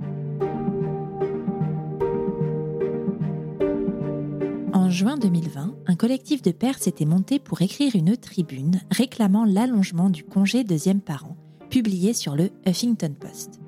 En 4.73 4.91
juin 4.91 5.17
2020, 5.17 5.77
un 5.87 5.97
collectif 5.97 6.43
de 6.43 6.51
pères 6.51 6.79
s'était 6.79 7.05
monté 7.05 7.39
pour 7.39 7.63
écrire 7.63 7.97
une 7.97 8.17
tribune 8.17 8.81
réclamant 8.91 9.45
l'allongement 9.45 10.11
du 10.11 10.25
congé 10.25 10.65
deuxième 10.65 11.01
parent 11.01 11.37
publié 11.69 12.15
sur 12.15 12.35
le 12.35 12.51
Huffington 12.67 13.15
Post. 13.19 13.61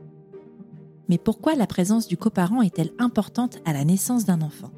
Mais 1.08 1.18
pourquoi 1.18 1.54
la 1.54 1.66
présence 1.66 2.06
du 2.06 2.16
coparent 2.16 2.62
est-elle 2.62 2.92
importante 2.98 3.58
à 3.64 3.72
la 3.72 3.84
naissance 3.84 4.24
d'un 4.24 4.42
enfant? 4.42 4.70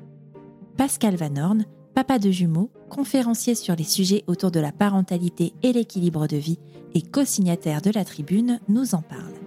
Pascal 0.83 1.15
Van 1.15 1.37
Horn, 1.37 1.65
papa 1.95 2.19
de 2.19 2.33
jumeaux, 2.33 2.69
conférencier 2.91 3.55
sur 3.55 3.77
les 3.77 3.85
sujets 3.85 4.25
autour 4.27 4.51
de 4.51 4.59
la 4.59 4.73
parentalité 4.73 5.53
et 5.62 5.73
l'équilibre 5.73 6.27
de 6.27 6.37
vie 6.37 6.59
et 6.93 7.03
co-signataire 7.03 7.83
de 7.83 7.93
la 7.93 8.05
tribune, 8.05 8.59
nous 8.69 8.97
en 8.97 9.01
parle. 9.01 9.42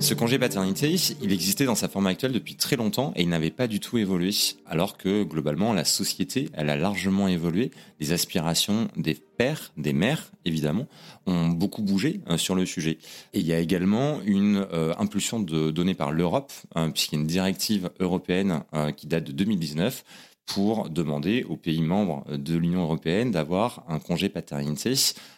Ce 0.00 0.14
congé 0.14 0.38
paternité, 0.38 0.94
il 1.20 1.32
existait 1.32 1.64
dans 1.64 1.74
sa 1.74 1.88
forme 1.88 2.06
actuelle 2.06 2.30
depuis 2.30 2.54
très 2.54 2.76
longtemps 2.76 3.12
et 3.16 3.22
il 3.22 3.28
n'avait 3.28 3.50
pas 3.50 3.66
du 3.66 3.80
tout 3.80 3.98
évolué, 3.98 4.30
alors 4.64 4.96
que 4.96 5.24
globalement 5.24 5.72
la 5.72 5.84
société, 5.84 6.50
elle 6.52 6.70
a 6.70 6.76
largement 6.76 7.26
évolué. 7.26 7.72
Les 7.98 8.12
aspirations 8.12 8.88
des 8.96 9.14
pères, 9.14 9.72
des 9.76 9.92
mères, 9.92 10.30
évidemment, 10.44 10.86
ont 11.26 11.48
beaucoup 11.48 11.82
bougé 11.82 12.20
euh, 12.30 12.36
sur 12.38 12.54
le 12.54 12.64
sujet. 12.64 12.98
Et 13.34 13.40
il 13.40 13.46
y 13.46 13.52
a 13.52 13.58
également 13.58 14.20
une 14.24 14.66
euh, 14.72 14.94
impulsion 14.98 15.40
de, 15.40 15.72
donnée 15.72 15.94
par 15.94 16.12
l'Europe, 16.12 16.52
hein, 16.76 16.90
puisqu'il 16.90 17.16
y 17.16 17.18
a 17.18 17.20
une 17.22 17.26
directive 17.26 17.90
européenne 17.98 18.62
euh, 18.74 18.92
qui 18.92 19.08
date 19.08 19.24
de 19.24 19.32
2019 19.32 20.04
pour 20.46 20.90
demander 20.90 21.44
aux 21.48 21.56
pays 21.56 21.82
membres 21.82 22.24
de 22.30 22.56
l'Union 22.56 22.82
européenne 22.82 23.32
d'avoir 23.32 23.84
un 23.88 23.98
congé 23.98 24.28
paternité 24.28 24.94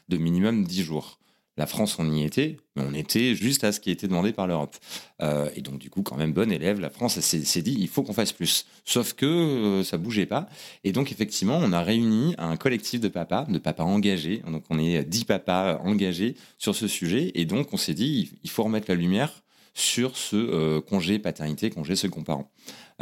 de 0.09 0.17
minimum 0.19 0.65
10 0.65 0.83
jours. 0.83 1.20
La 1.61 1.67
France, 1.67 1.99
on 1.99 2.11
y 2.11 2.25
était, 2.25 2.57
mais 2.75 2.85
on 2.89 2.95
était 2.95 3.35
juste 3.35 3.65
à 3.65 3.73
ce 3.73 3.81
qui 3.81 3.91
était 3.91 4.09
demandé 4.09 4.33
par 4.33 4.47
l'Europe. 4.47 4.75
Euh, 5.21 5.51
et 5.55 5.61
donc, 5.61 5.77
du 5.79 5.91
coup, 5.91 6.01
quand 6.03 6.17
même, 6.17 6.33
bon 6.33 6.51
élève, 6.51 6.81
la 6.81 6.89
France 6.89 7.21
s'est 7.21 7.61
dit, 7.61 7.77
il 7.79 7.87
faut 7.87 8.03
qu'on 8.03 8.15
fasse 8.15 8.33
plus. 8.33 8.65
Sauf 8.87 9.13
que 9.13 9.27
euh, 9.27 9.85
ça 9.85 9.99
bougeait 9.99 10.25
pas. 10.25 10.49
Et 10.85 10.93
donc, 10.93 11.13
effectivement, 11.13 11.61
on 11.63 11.73
a 11.75 11.83
réuni 11.83 12.35
un 12.39 12.57
collectif 12.57 12.99
de 12.99 13.09
papas, 13.09 13.45
de 13.45 13.59
papas 13.59 13.85
engagés. 13.85 14.43
Donc, 14.51 14.65
on 14.71 14.79
est 14.79 15.05
dix 15.05 15.27
papas 15.27 15.77
engagés 15.85 16.35
sur 16.57 16.75
ce 16.75 16.89
sujet. 16.89 17.31
Et 17.35 17.45
donc, 17.45 17.75
on 17.75 17.77
s'est 17.77 17.93
dit, 17.93 18.33
il 18.43 18.49
faut 18.49 18.63
remettre 18.63 18.87
la 18.89 18.95
lumière 18.95 19.43
sur 19.75 20.17
ce 20.17 20.79
congé 20.81 21.19
paternité, 21.19 21.71
congé 21.71 21.97
second 21.97 22.23
parent. 22.23 22.51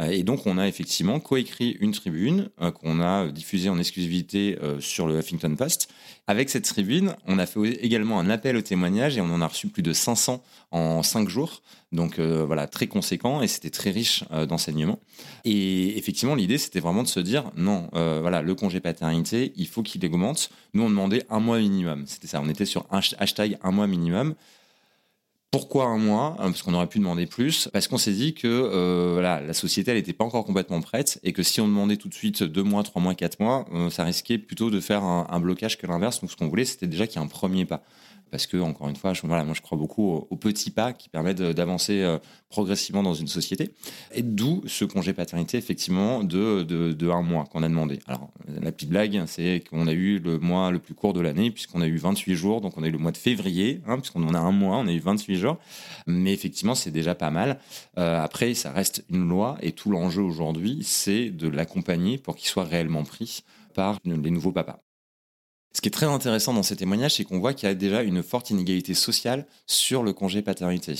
Et 0.09 0.23
donc, 0.23 0.47
on 0.47 0.57
a 0.57 0.65
effectivement 0.65 1.19
coécrit 1.19 1.75
une 1.81 1.91
tribune 1.91 2.49
qu'on 2.75 3.01
a 3.01 3.27
diffusée 3.27 3.69
en 3.69 3.77
exclusivité 3.77 4.57
sur 4.79 5.07
le 5.07 5.19
Huffington 5.19 5.53
Post. 5.55 5.89
Avec 6.25 6.49
cette 6.49 6.63
tribune, 6.63 7.15
on 7.27 7.37
a 7.37 7.45
fait 7.45 7.59
également 7.83 8.17
un 8.17 8.29
appel 8.29 8.55
au 8.55 8.61
témoignage 8.61 9.17
et 9.17 9.21
on 9.21 9.33
en 9.33 9.41
a 9.41 9.47
reçu 9.47 9.67
plus 9.67 9.83
de 9.83 9.91
500 9.91 10.41
en 10.71 11.03
5 11.03 11.27
jours. 11.27 11.61
Donc, 11.91 12.17
voilà, 12.17 12.65
très 12.67 12.87
conséquent 12.87 13.41
et 13.41 13.47
c'était 13.49 13.71
très 13.71 13.91
riche 13.91 14.23
d'enseignements. 14.47 14.99
Et 15.43 15.97
effectivement, 15.97 16.35
l'idée, 16.35 16.57
c'était 16.57 16.79
vraiment 16.79 17.03
de 17.03 17.09
se 17.09 17.19
dire, 17.19 17.51
non, 17.57 17.89
voilà, 17.91 18.41
le 18.41 18.55
congé 18.55 18.79
paternité, 18.79 19.51
il 19.57 19.67
faut 19.67 19.83
qu'il 19.83 20.05
augmente. 20.05 20.49
Nous, 20.73 20.83
on 20.83 20.89
demandait 20.89 21.25
un 21.29 21.41
mois 21.41 21.59
minimum. 21.59 22.05
C'était 22.05 22.27
ça, 22.27 22.39
on 22.41 22.47
était 22.47 22.63
sur 22.63 22.85
hashtag 22.89 23.57
un 23.63 23.71
mois 23.71 23.87
minimum. 23.87 24.35
Pourquoi 25.51 25.85
un 25.85 25.97
mois 25.97 26.35
hein, 26.37 26.51
Parce 26.51 26.61
qu'on 26.61 26.75
aurait 26.75 26.87
pu 26.87 26.99
demander 26.99 27.25
plus. 27.25 27.69
Parce 27.73 27.87
qu'on 27.87 27.97
s'est 27.97 28.13
dit 28.13 28.35
que 28.35 28.47
euh, 28.47 29.11
voilà, 29.13 29.41
la 29.41 29.53
société, 29.53 29.89
elle 29.89 29.97
n'était 29.97 30.13
pas 30.13 30.23
encore 30.23 30.45
complètement 30.45 30.79
prête 30.79 31.19
et 31.23 31.33
que 31.33 31.41
si 31.41 31.59
on 31.59 31.67
demandait 31.67 31.97
tout 31.97 32.07
de 32.07 32.13
suite 32.13 32.43
deux 32.43 32.61
mois, 32.61 32.83
trois 32.83 33.01
mois, 33.01 33.15
quatre 33.15 33.39
mois, 33.39 33.65
euh, 33.73 33.89
ça 33.89 34.03
risquait 34.03 34.37
plutôt 34.37 34.69
de 34.69 34.79
faire 34.79 35.03
un, 35.03 35.25
un 35.27 35.39
blocage 35.39 35.79
que 35.79 35.87
l'inverse. 35.87 36.21
Donc, 36.21 36.29
ce 36.29 36.35
qu'on 36.35 36.47
voulait, 36.47 36.65
c'était 36.65 36.85
déjà 36.85 37.07
qu'il 37.07 37.19
y 37.19 37.23
ait 37.23 37.25
un 37.25 37.29
premier 37.29 37.65
pas 37.65 37.81
parce 38.31 38.47
que 38.47 38.57
encore 38.57 38.89
une 38.89 38.95
fois, 38.95 39.13
voilà, 39.23 39.43
moi 39.43 39.53
je 39.53 39.61
crois 39.61 39.77
beaucoup 39.77 40.25
aux, 40.29 40.35
petits 40.35 40.71
pas 40.71 40.93
qui 40.93 41.09
permettent 41.09 41.41
d'avancer 41.41 42.01
euh, 42.01 42.17
progressivement 42.49 43.03
dans 43.03 43.13
une 43.13 43.27
société. 43.27 43.71
Et 44.13 44.21
d'où 44.21 44.63
ce 44.67 44.85
congé 44.85 45.13
paternité 45.13 45.57
effectivement 45.57 46.23
de, 46.23 46.63
de, 46.63 47.09
un 47.09 47.21
mois 47.21 47.45
qu'on 47.45 47.63
a 47.63 47.69
demandé. 47.69 47.99
Alors 48.07 48.29
la 48.61 48.71
petite 48.71 48.89
blague, 48.89 49.23
c'est 49.27 49.63
qu'on 49.69 49.87
a 49.87 49.93
eu 49.93 50.19
le 50.19 50.39
mois 50.39 50.71
le 50.71 50.79
plus 50.79 50.93
court 50.93 51.13
de 51.13 51.21
l'année 51.21 51.51
puisqu'on 51.51 51.81
a 51.81 51.87
eu 51.87 51.97
28 51.97 52.35
jours, 52.35 52.61
donc 52.61 52.77
on 52.77 52.83
a 52.83 52.87
eu 52.87 52.91
le 52.91 52.97
mois 52.97 53.11
de 53.11 53.17
février, 53.17 53.81
hein, 53.87 53.97
puisqu'on 53.99 54.23
en 54.23 54.33
a 54.33 54.39
un 54.39 54.51
mois, 54.51 54.77
on 54.77 54.87
a 54.87 54.91
eu 54.91 54.99
28 54.99 55.35
jours. 55.35 55.57
Mais 56.07 56.33
effectivement, 56.33 56.75
c'est 56.75 56.91
déjà 56.91 57.15
pas 57.15 57.31
mal. 57.31 57.59
Euh, 57.97 58.23
après, 58.23 58.53
ça 58.53 58.71
reste 58.71 59.03
une 59.09 59.27
loi 59.27 59.57
et 59.61 59.71
tout 59.71 59.89
l'enjeu 59.89 60.21
aujourd'hui, 60.21 60.79
c'est 60.83 61.29
de 61.29 61.47
l'accompagner 61.47 62.17
pour 62.17 62.35
qu'il 62.35 62.47
soit 62.47 62.63
réellement 62.63 63.03
pris 63.03 63.43
par 63.73 63.97
les 64.05 64.31
nouveaux 64.31 64.51
papas. 64.51 64.79
Ce 65.71 65.81
qui 65.81 65.87
est 65.87 65.91
très 65.91 66.07
intéressant 66.07 66.53
dans 66.53 66.63
ces 66.63 66.75
témoignages, 66.75 67.15
c'est 67.15 67.23
qu'on 67.23 67.39
voit 67.39 67.53
qu'il 67.53 67.69
y 67.69 67.71
a 67.71 67.75
déjà 67.75 68.01
une 68.01 68.23
forte 68.23 68.49
inégalité 68.49 68.95
sociale 68.95 69.45
sur 69.67 70.01
le 70.01 70.13
congé 70.13 70.41
paternité, 70.41 70.95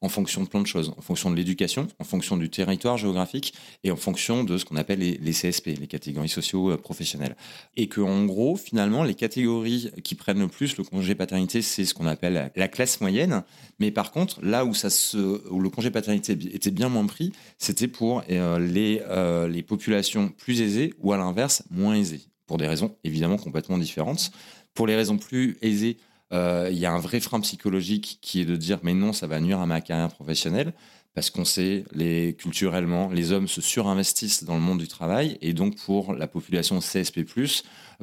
en 0.00 0.08
fonction 0.08 0.42
de 0.42 0.48
plein 0.48 0.60
de 0.60 0.66
choses, 0.66 0.92
en 0.96 1.00
fonction 1.00 1.30
de 1.30 1.36
l'éducation, 1.36 1.88
en 1.98 2.04
fonction 2.04 2.36
du 2.36 2.48
territoire 2.48 2.96
géographique 2.98 3.52
et 3.82 3.90
en 3.90 3.96
fonction 3.96 4.44
de 4.44 4.58
ce 4.58 4.64
qu'on 4.64 4.76
appelle 4.76 5.00
les, 5.00 5.32
CSP, 5.32 5.78
les 5.78 5.86
catégories 5.88 6.28
socio-professionnelles. 6.28 7.36
Et 7.76 7.88
que, 7.88 8.00
en 8.00 8.24
gros, 8.24 8.56
finalement, 8.56 9.02
les 9.02 9.14
catégories 9.14 9.90
qui 10.04 10.14
prennent 10.14 10.40
le 10.40 10.48
plus 10.48 10.76
le 10.76 10.84
congé 10.84 11.16
paternité, 11.16 11.60
c'est 11.60 11.84
ce 11.84 11.92
qu'on 11.92 12.06
appelle 12.06 12.52
la 12.54 12.68
classe 12.68 13.00
moyenne. 13.00 13.42
Mais 13.80 13.90
par 13.90 14.12
contre, 14.12 14.40
là 14.42 14.64
où, 14.64 14.72
le 14.72 15.68
congé 15.68 15.90
paternité 15.90 16.32
était 16.52 16.70
bien 16.70 16.88
moins 16.88 17.06
pris, 17.06 17.32
c'était 17.58 17.88
pour 17.88 18.22
euh, 18.30 18.58
euh, 18.70 19.48
les 19.48 19.62
populations 19.62 20.28
plus 20.28 20.60
aisées 20.60 20.94
ou 21.00 21.12
à 21.12 21.16
l'inverse 21.16 21.64
moins 21.70 21.94
aisées 21.94 22.22
pour 22.52 22.58
des 22.58 22.68
raisons 22.68 22.94
évidemment 23.02 23.38
complètement 23.38 23.78
différentes. 23.78 24.30
Pour 24.74 24.86
les 24.86 24.94
raisons 24.94 25.16
plus 25.16 25.56
aisées, 25.62 25.96
euh, 26.34 26.68
il 26.70 26.76
y 26.76 26.84
a 26.84 26.92
un 26.92 26.98
vrai 26.98 27.18
frein 27.18 27.40
psychologique 27.40 28.18
qui 28.20 28.42
est 28.42 28.44
de 28.44 28.56
dire 28.56 28.78
mais 28.82 28.92
non, 28.92 29.14
ça 29.14 29.26
va 29.26 29.40
nuire 29.40 29.58
à 29.58 29.64
ma 29.64 29.80
carrière 29.80 30.10
professionnelle 30.10 30.74
parce 31.14 31.30
qu'on 31.30 31.46
sait 31.46 31.84
les 31.92 32.34
culturellement 32.34 33.08
les 33.08 33.32
hommes 33.32 33.48
se 33.48 33.62
surinvestissent 33.62 34.44
dans 34.44 34.54
le 34.54 34.60
monde 34.60 34.80
du 34.80 34.86
travail 34.86 35.38
et 35.40 35.54
donc 35.54 35.76
pour 35.78 36.12
la 36.12 36.26
population 36.26 36.78
CSP+ 36.80 37.24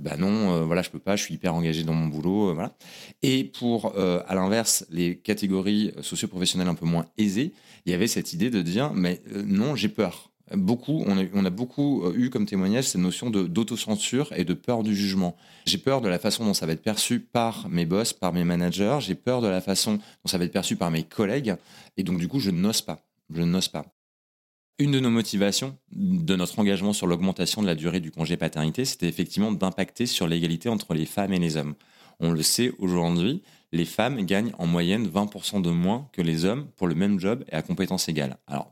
bah 0.02 0.18
non 0.18 0.56
euh, 0.56 0.64
voilà 0.64 0.82
je 0.82 0.90
peux 0.90 0.98
pas 0.98 1.16
je 1.16 1.24
suis 1.24 1.36
hyper 1.36 1.54
engagé 1.54 1.84
dans 1.84 1.94
mon 1.94 2.08
boulot 2.08 2.50
euh, 2.50 2.54
voilà 2.54 2.76
et 3.22 3.44
pour 3.44 3.96
à 3.98 4.34
l'inverse 4.36 4.86
les 4.90 5.18
catégories 5.18 5.92
socio-professionnelles 6.02 6.68
un 6.68 6.76
peu 6.76 6.88
moins 6.88 7.06
aisées 7.20 7.54
il 7.86 7.92
y 7.92 7.96
avait 7.96 8.08
cette 8.08 8.34
idée 8.34 8.50
de 8.50 8.64
dire 8.64 8.94
mais 8.94 9.22
non 9.46 9.76
j'ai 9.76 9.90
peur 9.90 10.29
beaucoup, 10.54 11.04
on 11.06 11.46
a, 11.46 11.50
beaucoup 11.50 12.04
euh, 12.04 12.14
eu 12.16 12.30
comme 12.30 12.46
témoignage 12.46 12.86
cette 12.86 13.02
notion 13.02 13.30
d'autocensure 13.30 14.32
et 14.36 14.46
de 14.46 14.54
peur 14.54 14.84
du 14.84 14.96
jugement. 14.96 15.36
J'ai 15.66 15.78
peur 15.78 16.02
de 16.02 16.08
la 16.08 16.20
façon 16.20 16.46
dont 16.46 16.54
ça 16.54 16.66
va 16.66 16.74
être 16.74 16.82
perçu 16.82 17.20
par 17.20 17.70
mes 17.70 17.86
boss, 17.86 18.14
par 18.14 18.34
mes 18.34 18.44
managers, 18.44 18.98
j'ai 19.02 19.16
peur 19.16 19.42
de 19.42 19.48
la 19.48 19.62
façon 19.62 19.96
dont 19.96 20.28
ça 20.28 20.38
va 20.38 20.46
être 20.46 20.52
perçu 20.52 20.76
par 20.76 20.92
mes 20.92 21.04
collègues, 21.04 21.56
et 21.98 22.04
donc 22.04 22.20
du 22.20 22.28
coup, 22.28 22.40
je 22.40 22.52
n'ose 22.52 22.82
pas. 22.82 23.06
Je 23.32 23.44
n'ose 23.44 23.68
pas. 23.68 23.86
Une 24.80 24.92
de 24.92 25.00
nos 25.00 25.10
motivations 25.10 25.78
de 25.92 26.36
notre 26.36 26.58
engagement 26.58 26.94
sur 26.94 27.06
l'augmentation 27.06 27.62
de 27.62 27.68
la 27.68 27.76
durée 27.76 28.00
du 28.00 28.12
congé 28.12 28.38
paternité, 28.38 28.86
c'était 28.86 29.10
effectivement 29.10 29.52
d'impacter 29.52 30.06
sur 30.06 30.28
l'égalité 30.28 30.70
entre 30.70 30.94
les 30.94 31.06
femmes 31.06 31.34
et 31.34 31.40
les 31.40 31.58
hommes. 31.58 31.76
On 32.20 32.32
le 32.32 32.42
sait 32.42 32.72
aujourd'hui, 32.80 33.44
les 33.72 33.86
femmes 33.86 34.26
gagnent 34.26 34.54
en 34.58 34.66
moyenne 34.66 35.08
20% 35.08 35.62
de 35.62 35.70
moins 35.70 36.08
que 36.14 36.22
les 36.22 36.46
hommes 36.46 36.68
pour 36.76 36.88
le 36.88 36.96
même 36.96 37.20
job 37.20 37.44
et 37.50 37.56
à 37.56 37.62
compétences 37.62 38.10
égales. 38.10 38.38
Alors, 38.48 38.72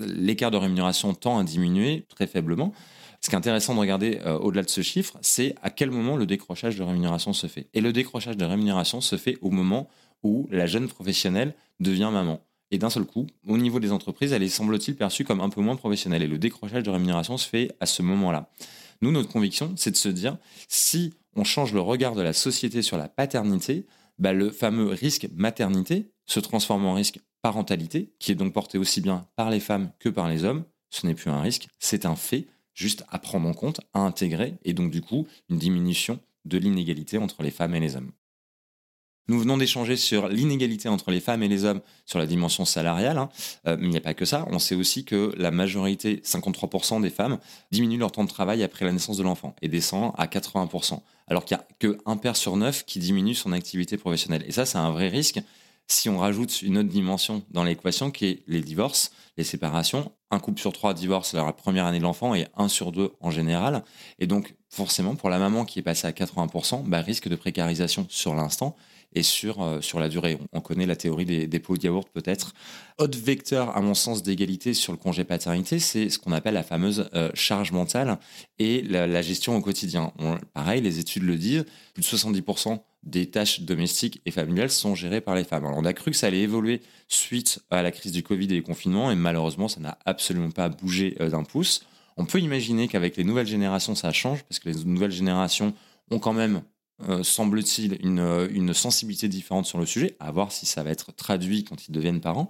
l'écart 0.00 0.50
de 0.50 0.56
rémunération 0.56 1.14
tend 1.14 1.38
à 1.38 1.44
diminuer 1.44 2.04
très 2.08 2.26
faiblement. 2.26 2.72
Ce 3.20 3.28
qui 3.28 3.34
est 3.34 3.38
intéressant 3.38 3.74
de 3.74 3.80
regarder 3.80 4.20
euh, 4.24 4.38
au-delà 4.38 4.62
de 4.62 4.70
ce 4.70 4.80
chiffre, 4.80 5.18
c'est 5.22 5.54
à 5.62 5.70
quel 5.70 5.90
moment 5.90 6.16
le 6.16 6.26
décrochage 6.26 6.76
de 6.76 6.82
rémunération 6.82 7.32
se 7.32 7.46
fait. 7.48 7.66
Et 7.74 7.80
le 7.80 7.92
décrochage 7.92 8.36
de 8.36 8.44
rémunération 8.44 9.00
se 9.00 9.16
fait 9.16 9.38
au 9.40 9.50
moment 9.50 9.88
où 10.22 10.46
la 10.50 10.66
jeune 10.66 10.88
professionnelle 10.88 11.54
devient 11.80 12.10
maman. 12.12 12.40
Et 12.70 12.78
d'un 12.78 12.90
seul 12.90 13.04
coup, 13.04 13.26
au 13.46 13.56
niveau 13.56 13.80
des 13.80 13.92
entreprises, 13.92 14.32
elle 14.32 14.42
est, 14.42 14.48
semble-t-il, 14.48 14.96
perçue 14.96 15.24
comme 15.24 15.40
un 15.40 15.48
peu 15.48 15.60
moins 15.60 15.76
professionnelle. 15.76 16.22
Et 16.22 16.26
le 16.26 16.38
décrochage 16.38 16.82
de 16.82 16.90
rémunération 16.90 17.36
se 17.38 17.48
fait 17.48 17.72
à 17.80 17.86
ce 17.86 18.02
moment-là. 18.02 18.50
Nous, 19.00 19.10
notre 19.10 19.28
conviction, 19.28 19.72
c'est 19.76 19.90
de 19.90 19.96
se 19.96 20.08
dire, 20.08 20.36
si 20.68 21.14
on 21.34 21.44
change 21.44 21.72
le 21.72 21.80
regard 21.80 22.14
de 22.14 22.22
la 22.22 22.32
société 22.32 22.82
sur 22.82 22.98
la 22.98 23.08
paternité, 23.08 23.86
bah, 24.18 24.32
le 24.32 24.50
fameux 24.50 24.88
risque 24.88 25.28
maternité 25.34 26.10
se 26.26 26.40
transforme 26.40 26.86
en 26.86 26.94
risque 26.94 27.20
parentalité, 27.42 28.12
qui 28.18 28.32
est 28.32 28.34
donc 28.34 28.52
portée 28.52 28.78
aussi 28.78 29.00
bien 29.00 29.26
par 29.36 29.50
les 29.50 29.60
femmes 29.60 29.90
que 29.98 30.08
par 30.08 30.28
les 30.28 30.44
hommes. 30.44 30.64
Ce 30.90 31.06
n'est 31.06 31.14
plus 31.14 31.30
un 31.30 31.40
risque, 31.40 31.68
c'est 31.78 32.06
un 32.06 32.16
fait, 32.16 32.46
juste 32.74 33.04
à 33.10 33.18
prendre 33.18 33.48
en 33.48 33.54
compte, 33.54 33.80
à 33.92 34.00
intégrer, 34.00 34.54
et 34.64 34.72
donc 34.72 34.90
du 34.90 35.02
coup, 35.02 35.26
une 35.48 35.58
diminution 35.58 36.18
de 36.44 36.58
l'inégalité 36.58 37.18
entre 37.18 37.42
les 37.42 37.50
femmes 37.50 37.74
et 37.74 37.80
les 37.80 37.96
hommes. 37.96 38.12
Nous 39.30 39.38
venons 39.38 39.58
d'échanger 39.58 39.96
sur 39.96 40.28
l'inégalité 40.28 40.88
entre 40.88 41.10
les 41.10 41.20
femmes 41.20 41.42
et 41.42 41.48
les 41.48 41.66
hommes 41.66 41.82
sur 42.06 42.18
la 42.18 42.26
dimension 42.26 42.64
salariale, 42.64 43.18
hein. 43.18 43.28
euh, 43.66 43.76
mais 43.78 43.86
il 43.86 43.90
n'y 43.90 43.98
a 43.98 44.00
pas 44.00 44.14
que 44.14 44.24
ça. 44.24 44.46
On 44.50 44.58
sait 44.58 44.74
aussi 44.74 45.04
que 45.04 45.34
la 45.36 45.50
majorité, 45.50 46.22
53% 46.24 47.02
des 47.02 47.10
femmes, 47.10 47.38
diminuent 47.70 47.98
leur 47.98 48.10
temps 48.10 48.24
de 48.24 48.30
travail 48.30 48.62
après 48.62 48.86
la 48.86 48.92
naissance 48.92 49.18
de 49.18 49.22
l'enfant 49.22 49.54
et 49.60 49.68
descend 49.68 50.12
à 50.16 50.26
80%, 50.26 51.02
alors 51.28 51.44
qu'il 51.44 51.56
n'y 51.56 51.90
a 51.90 51.94
qu'un 51.94 52.16
père 52.16 52.36
sur 52.36 52.56
neuf 52.56 52.84
qui 52.84 52.98
diminue 52.98 53.34
son 53.34 53.52
activité 53.52 53.96
professionnelle. 53.96 54.44
Et 54.46 54.52
ça, 54.52 54.66
c'est 54.66 54.78
un 54.78 54.90
vrai 54.90 55.08
risque 55.08 55.40
si 55.88 56.08
on 56.10 56.18
rajoute 56.18 56.60
une 56.62 56.78
autre 56.78 56.88
dimension 56.88 57.42
dans 57.50 57.64
l'équation 57.64 58.10
qui 58.10 58.26
est 58.26 58.42
les 58.46 58.60
divorces, 58.60 59.10
les 59.38 59.44
séparations, 59.44 60.12
un 60.30 60.38
couple 60.38 60.60
sur 60.60 60.72
trois 60.72 60.92
divorce 60.92 61.32
la 61.32 61.50
première 61.52 61.86
année 61.86 61.98
de 61.98 62.02
l'enfant 62.02 62.34
et 62.34 62.46
un 62.56 62.68
sur 62.68 62.92
deux 62.92 63.12
en 63.20 63.30
général. 63.30 63.82
Et 64.18 64.26
donc, 64.26 64.54
forcément, 64.68 65.14
pour 65.14 65.30
la 65.30 65.38
maman 65.38 65.64
qui 65.64 65.78
est 65.78 65.82
passée 65.82 66.06
à 66.06 66.12
80%, 66.12 66.84
bah, 66.84 67.00
risque 67.00 67.28
de 67.28 67.36
précarisation 67.36 68.06
sur 68.10 68.34
l'instant 68.34 68.76
et 69.18 69.22
sur, 69.24 69.62
euh, 69.62 69.80
sur 69.80 69.98
la 69.98 70.08
durée. 70.08 70.38
On 70.52 70.60
connaît 70.60 70.86
la 70.86 70.94
théorie 70.94 71.24
des, 71.24 71.46
des 71.46 71.58
pots 71.58 71.76
de 71.76 71.82
yaourt 71.82 72.08
peut-être. 72.12 72.54
Autre 72.98 73.18
vecteur, 73.18 73.76
à 73.76 73.80
mon 73.80 73.94
sens, 73.94 74.22
d'égalité 74.22 74.74
sur 74.74 74.92
le 74.92 74.98
congé 74.98 75.24
paternité, 75.24 75.80
c'est 75.80 76.08
ce 76.08 76.18
qu'on 76.18 76.32
appelle 76.32 76.54
la 76.54 76.62
fameuse 76.62 77.10
euh, 77.14 77.30
charge 77.34 77.72
mentale 77.72 78.18
et 78.58 78.82
la, 78.82 79.22
gestion 79.22 79.56
au 79.56 79.60
quotidien. 79.60 80.12
pareil, 80.54 80.80
les 80.80 81.00
études 81.00 81.24
le 81.24 81.36
disent, 81.36 81.64
plus 81.94 82.02
de 82.02 82.06
70% 82.06 82.78
des 83.02 83.26
tâches 83.26 83.60
domestiques 83.60 84.20
et 84.24 84.30
familiales 84.30 84.70
sont 84.70 84.94
gérées 84.94 85.20
par 85.20 85.34
les 85.34 85.44
femmes. 85.44 85.64
on 85.64 85.84
a 85.84 85.92
cru 85.92 86.10
que 86.10 86.16
ça 86.16 86.28
allait 86.28 86.40
évoluer 86.40 86.80
suite 87.08 87.60
à 87.70 87.82
la 87.82 87.90
crise 87.90 88.12
du 88.12 88.22
Covid 88.22 88.44
et 88.44 88.48
des 88.48 88.62
confinements, 88.62 89.10
et 89.10 89.16
malheureusement, 89.16 89.68
ça 89.68 89.80
n'a 89.80 89.98
absolument 90.04 90.50
pas 90.50 90.68
bougé 90.68 91.16
euh, 91.20 91.30
d'un 91.30 91.42
pouce. 91.42 91.84
On 92.16 92.24
peut 92.24 92.40
imaginer 92.40 92.86
qu'avec 92.86 93.16
les 93.16 93.24
nouvelles 93.24 93.46
générations, 93.46 93.94
ça 93.94 94.12
change, 94.12 94.44
parce 94.44 94.60
que 94.60 94.68
les 94.68 94.84
nouvelles 94.84 95.12
générations 95.12 95.74
ont 96.10 96.18
quand 96.18 96.32
même 96.32 96.62
euh, 97.08 97.22
semble-t-il, 97.22 97.98
une, 98.04 98.48
une, 98.50 98.74
sensibilité 98.74 99.28
différente 99.28 99.66
sur 99.66 99.78
le 99.78 99.86
sujet, 99.86 100.16
à 100.18 100.32
voir 100.32 100.50
si 100.50 100.66
ça 100.66 100.82
va 100.82 100.90
être 100.90 101.12
traduit 101.12 101.62
quand 101.62 101.86
ils 101.86 101.92
deviennent 101.92 102.20
parents. 102.20 102.48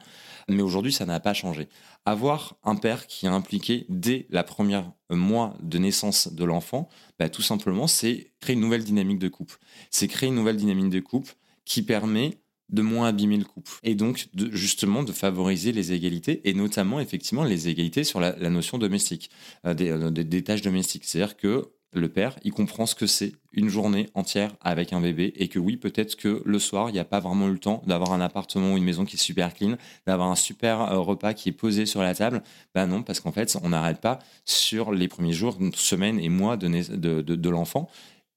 Mais 0.48 0.62
aujourd'hui, 0.62 0.92
ça 0.92 1.04
n'a 1.04 1.20
pas 1.20 1.34
changé. 1.34 1.68
Avoir 2.06 2.56
un 2.64 2.76
père 2.76 3.06
qui 3.06 3.26
est 3.26 3.28
impliqué 3.28 3.84
dès 3.90 4.26
la 4.30 4.44
première 4.44 4.90
mois 5.10 5.54
de 5.60 5.76
naissance 5.76 6.32
de 6.32 6.44
l'enfant, 6.44 6.88
bah, 7.18 7.28
tout 7.28 7.42
simplement, 7.42 7.86
c'est 7.86 8.32
créer 8.40 8.54
une 8.54 8.62
nouvelle 8.62 8.84
dynamique 8.84 9.18
de 9.18 9.28
couple. 9.28 9.58
C'est 9.90 10.08
créer 10.08 10.30
une 10.30 10.36
nouvelle 10.36 10.56
dynamique 10.56 10.90
de 10.90 11.00
couple 11.00 11.34
qui 11.66 11.82
permet 11.82 12.38
de 12.70 12.82
moins 12.82 13.08
abîmer 13.08 13.36
le 13.36 13.44
couple 13.44 13.72
et 13.82 13.94
donc 13.94 14.28
de, 14.34 14.54
justement 14.54 15.02
de 15.02 15.12
favoriser 15.12 15.72
les 15.72 15.92
égalités 15.92 16.46
et 16.48 16.52
notamment 16.52 17.00
effectivement 17.00 17.44
les 17.44 17.68
égalités 17.68 18.04
sur 18.04 18.20
la, 18.20 18.32
notion 18.50 18.76
domestique 18.76 19.30
euh, 19.64 19.72
des, 19.72 19.88
euh, 19.88 20.10
des, 20.10 20.24
des, 20.24 20.44
tâches 20.44 20.60
domestiques 20.60 21.04
c'est 21.06 21.22
à 21.22 21.26
dire 21.26 21.36
que 21.38 21.70
le 21.92 22.08
père, 22.08 22.38
il 22.44 22.52
comprend 22.52 22.86
ce 22.86 22.94
que 22.94 23.06
c'est 23.06 23.32
une 23.52 23.68
journée 23.68 24.08
entière 24.14 24.54
avec 24.60 24.92
un 24.92 25.00
bébé 25.00 25.32
et 25.36 25.48
que 25.48 25.58
oui, 25.58 25.76
peut-être 25.76 26.16
que 26.16 26.42
le 26.44 26.58
soir, 26.58 26.90
il 26.90 26.92
n'y 26.92 26.98
a 26.98 27.04
pas 27.04 27.20
vraiment 27.20 27.48
eu 27.48 27.52
le 27.52 27.58
temps 27.58 27.82
d'avoir 27.86 28.12
un 28.12 28.20
appartement 28.20 28.74
ou 28.74 28.76
une 28.76 28.84
maison 28.84 29.04
qui 29.04 29.16
est 29.16 29.18
super 29.18 29.54
clean, 29.54 29.76
d'avoir 30.06 30.30
un 30.30 30.36
super 30.36 30.80
euh, 30.80 30.98
repas 30.98 31.32
qui 31.32 31.48
est 31.48 31.52
posé 31.52 31.86
sur 31.86 32.02
la 32.02 32.14
table. 32.14 32.42
Ben 32.74 32.86
non, 32.86 33.02
parce 33.02 33.20
qu'en 33.20 33.32
fait, 33.32 33.56
on 33.62 33.70
n'arrête 33.70 34.00
pas 34.00 34.18
sur 34.44 34.92
les 34.92 35.08
premiers 35.08 35.32
jours, 35.32 35.58
semaines 35.74 36.20
et 36.20 36.28
mois 36.28 36.56
de, 36.56 36.68
de, 36.68 37.22
de, 37.22 37.48
l'enfant. 37.48 37.88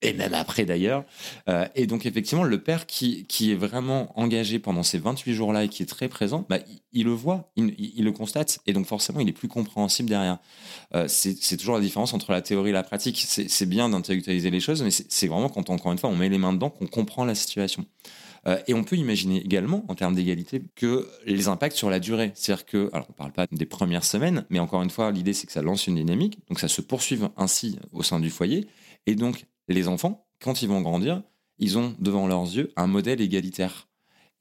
Et 0.01 0.13
même 0.13 0.34
après 0.34 0.65
d'ailleurs. 0.65 1.03
Euh, 1.50 1.67
et 1.75 1.88
donc 1.88 2.05
effectivement, 2.05 2.43
le 2.43 2.62
père 2.62 2.86
qui, 2.86 3.25
qui 3.25 3.51
est 3.51 3.55
vraiment 3.55 4.12
engagé 4.20 4.60
pendant 4.60 4.84
ces 4.84 4.98
28 4.98 5.34
jours-là 5.34 5.63
et 5.65 5.70
qui 5.70 5.84
est 5.84 5.88
très 5.88 6.08
présent, 6.08 6.46
bah, 6.50 6.60
il, 6.93 7.05
le 7.05 7.12
voit, 7.12 7.51
il, 7.55 8.03
le 8.03 8.12
constate, 8.12 8.60
et 8.67 8.74
donc 8.74 8.86
forcément, 8.86 9.20
il 9.20 9.29
est 9.29 9.34
plus 9.34 9.48
compréhensible 9.48 10.10
derrière. 10.10 10.39
Euh, 10.96 11.08
c'est 11.08 11.58
toujours 11.58 11.75
la 11.75 11.81
différence 11.81 12.13
entre 12.13 12.31
la 12.31 12.41
théorie 12.41 12.70
et 12.70 12.74
la 12.74 12.84
pratique. 12.84 13.25
C'est 13.27 13.65
bien 13.65 13.89
d'intellectualiser 13.89 14.50
les 14.50 14.60
choses, 14.60 14.81
mais 14.84 14.91
c'est 14.91 15.27
vraiment 15.27 15.50
quand, 15.50 15.70
encore 15.70 15.91
une 15.91 15.98
fois, 15.98 16.10
on 16.10 16.15
met 16.15 16.29
les 16.29 16.38
mains 16.38 16.53
dedans 16.53 16.70
qu'on 16.70 16.88
comprend 16.88 17.25
la 17.25 17.36
situation. 17.36 17.86
Euh, 18.48 18.58
et 18.67 18.74
on 18.74 18.84
peut 18.84 18.96
imaginer 18.96 19.43
également, 19.43 19.86
en 19.88 19.96
termes 19.96 20.15
d'égalité, 20.15 20.63
que 20.75 21.08
les 21.25 21.48
impacts 21.48 21.75
sur 21.75 21.89
la 21.89 22.00
durée, 22.00 22.31
c'est-à-dire 22.34 22.65
que, 22.65 22.89
alors 22.91 23.05
on 23.10 23.13
ne 23.13 23.17
parle 23.17 23.31
pas 23.34 23.46
des 23.51 23.65
premières 23.65 24.03
semaines, 24.03 24.46
mais 24.50 24.60
encore 24.60 24.81
une 24.81 24.89
fois, 24.89 25.12
l'idée 25.12 25.34
c'est 25.34 25.46
que 25.46 25.53
ça 25.53 25.62
lance 25.62 25.86
une 25.86 25.96
dynamique, 25.96 26.39
donc 26.50 26.60
ça 26.60 26.67
se 26.67 26.81
poursuive 26.81 27.29
ainsi 27.38 27.77
au 27.91 28.01
sein 28.01 28.20
du 28.20 28.31
foyer, 28.31 28.67
et 29.05 29.13
donc 29.13 29.46
les 29.73 29.87
enfants, 29.87 30.25
quand 30.39 30.61
ils 30.61 30.67
vont 30.67 30.81
grandir, 30.81 31.23
ils 31.59 31.77
ont 31.77 31.95
devant 31.99 32.27
leurs 32.27 32.43
yeux 32.43 32.71
un 32.75 32.87
modèle 32.87 33.21
égalitaire. 33.21 33.87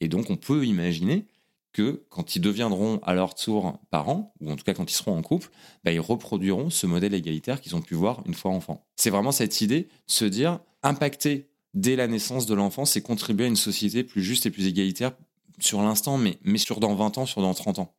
Et 0.01 0.09
donc 0.09 0.31
on 0.31 0.37
peut 0.37 0.65
imaginer 0.67 1.27
que 1.73 2.05
quand 2.09 2.35
ils 2.35 2.41
deviendront 2.41 2.99
à 3.03 3.15
leur 3.15 3.35
tour 3.35 3.79
parents, 3.91 4.35
ou 4.41 4.51
en 4.51 4.57
tout 4.57 4.65
cas 4.65 4.75
quand 4.75 4.91
ils 4.91 4.95
seront 4.95 5.17
en 5.17 5.23
couple, 5.23 5.51
bah, 5.85 5.93
ils 5.93 6.01
reproduiront 6.01 6.71
ce 6.71 6.87
modèle 6.87 7.15
égalitaire 7.15 7.61
qu'ils 7.61 7.77
ont 7.77 7.83
pu 7.83 7.95
voir 7.95 8.23
une 8.27 8.35
fois 8.35 8.51
enfants. 8.51 8.85
C'est 8.97 9.11
vraiment 9.11 9.33
cette 9.33 9.61
idée 9.61 9.83
de 9.83 9.89
se 10.07 10.25
dire, 10.25 10.61
impacter 10.83 11.49
dès 11.75 11.95
la 11.95 12.09
naissance 12.09 12.47
de 12.47 12.55
l'enfant, 12.55 12.85
c'est 12.85 13.03
contribuer 13.03 13.45
à 13.45 13.49
une 13.49 13.57
société 13.57 14.03
plus 14.03 14.23
juste 14.23 14.47
et 14.47 14.51
plus 14.51 14.67
égalitaire 14.67 15.13
sur 15.61 15.83
l'instant, 15.83 16.19
mais, 16.19 16.39
mais 16.43 16.59
sur 16.59 16.81
dans 16.81 16.95
20 16.95 17.19
ans, 17.19 17.27
sur 17.27 17.43
dans 17.43 17.55
30 17.55 17.81
ans. 17.81 17.95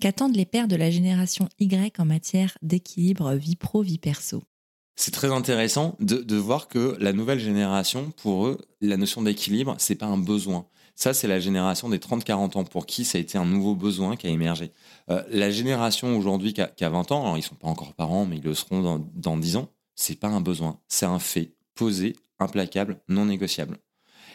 Qu'attendent 0.00 0.36
les 0.36 0.46
pères 0.46 0.68
de 0.68 0.76
la 0.76 0.90
génération 0.90 1.48
Y 1.58 1.98
en 1.98 2.04
matière 2.04 2.58
d'équilibre 2.62 3.34
vie 3.34 3.56
pro-vie 3.56 3.98
perso? 3.98 4.42
C'est 4.96 5.10
très 5.10 5.32
intéressant 5.32 5.96
de, 6.00 6.36
voir 6.36 6.68
que 6.68 6.96
la 7.00 7.12
nouvelle 7.12 7.40
génération, 7.40 8.12
pour 8.22 8.46
eux, 8.46 8.58
la 8.80 8.96
notion 8.96 9.22
d'équilibre, 9.22 9.74
c'est 9.78 9.94
pas 9.94 10.06
un 10.06 10.18
besoin. 10.18 10.66
Ça, 10.94 11.14
c'est 11.14 11.26
la 11.26 11.40
génération 11.40 11.88
des 11.88 11.98
30-40 11.98 12.58
ans 12.58 12.64
pour 12.64 12.84
qui 12.84 13.04
ça 13.04 13.18
a 13.18 13.20
été 13.20 13.38
un 13.38 13.46
nouveau 13.46 13.74
besoin 13.74 14.16
qui 14.16 14.26
a 14.26 14.30
émergé. 14.30 14.72
Euh, 15.10 15.22
la 15.30 15.50
génération 15.50 16.16
aujourd'hui 16.16 16.52
qui 16.52 16.60
a, 16.60 16.88
20 16.88 17.12
ans, 17.12 17.22
alors 17.22 17.38
ils 17.38 17.42
sont 17.42 17.54
pas 17.54 17.68
encore 17.68 17.94
parents, 17.94 18.26
mais 18.26 18.36
ils 18.36 18.42
le 18.42 18.54
seront 18.54 18.82
dans, 18.82 19.10
dans 19.14 19.36
10 19.36 19.56
ans, 19.56 19.68
c'est 19.94 20.18
pas 20.18 20.28
un 20.28 20.40
besoin, 20.40 20.78
c'est 20.88 21.06
un 21.06 21.18
fait 21.18 21.54
posé, 21.74 22.14
implacable, 22.38 23.00
non 23.08 23.24
négociable. 23.24 23.78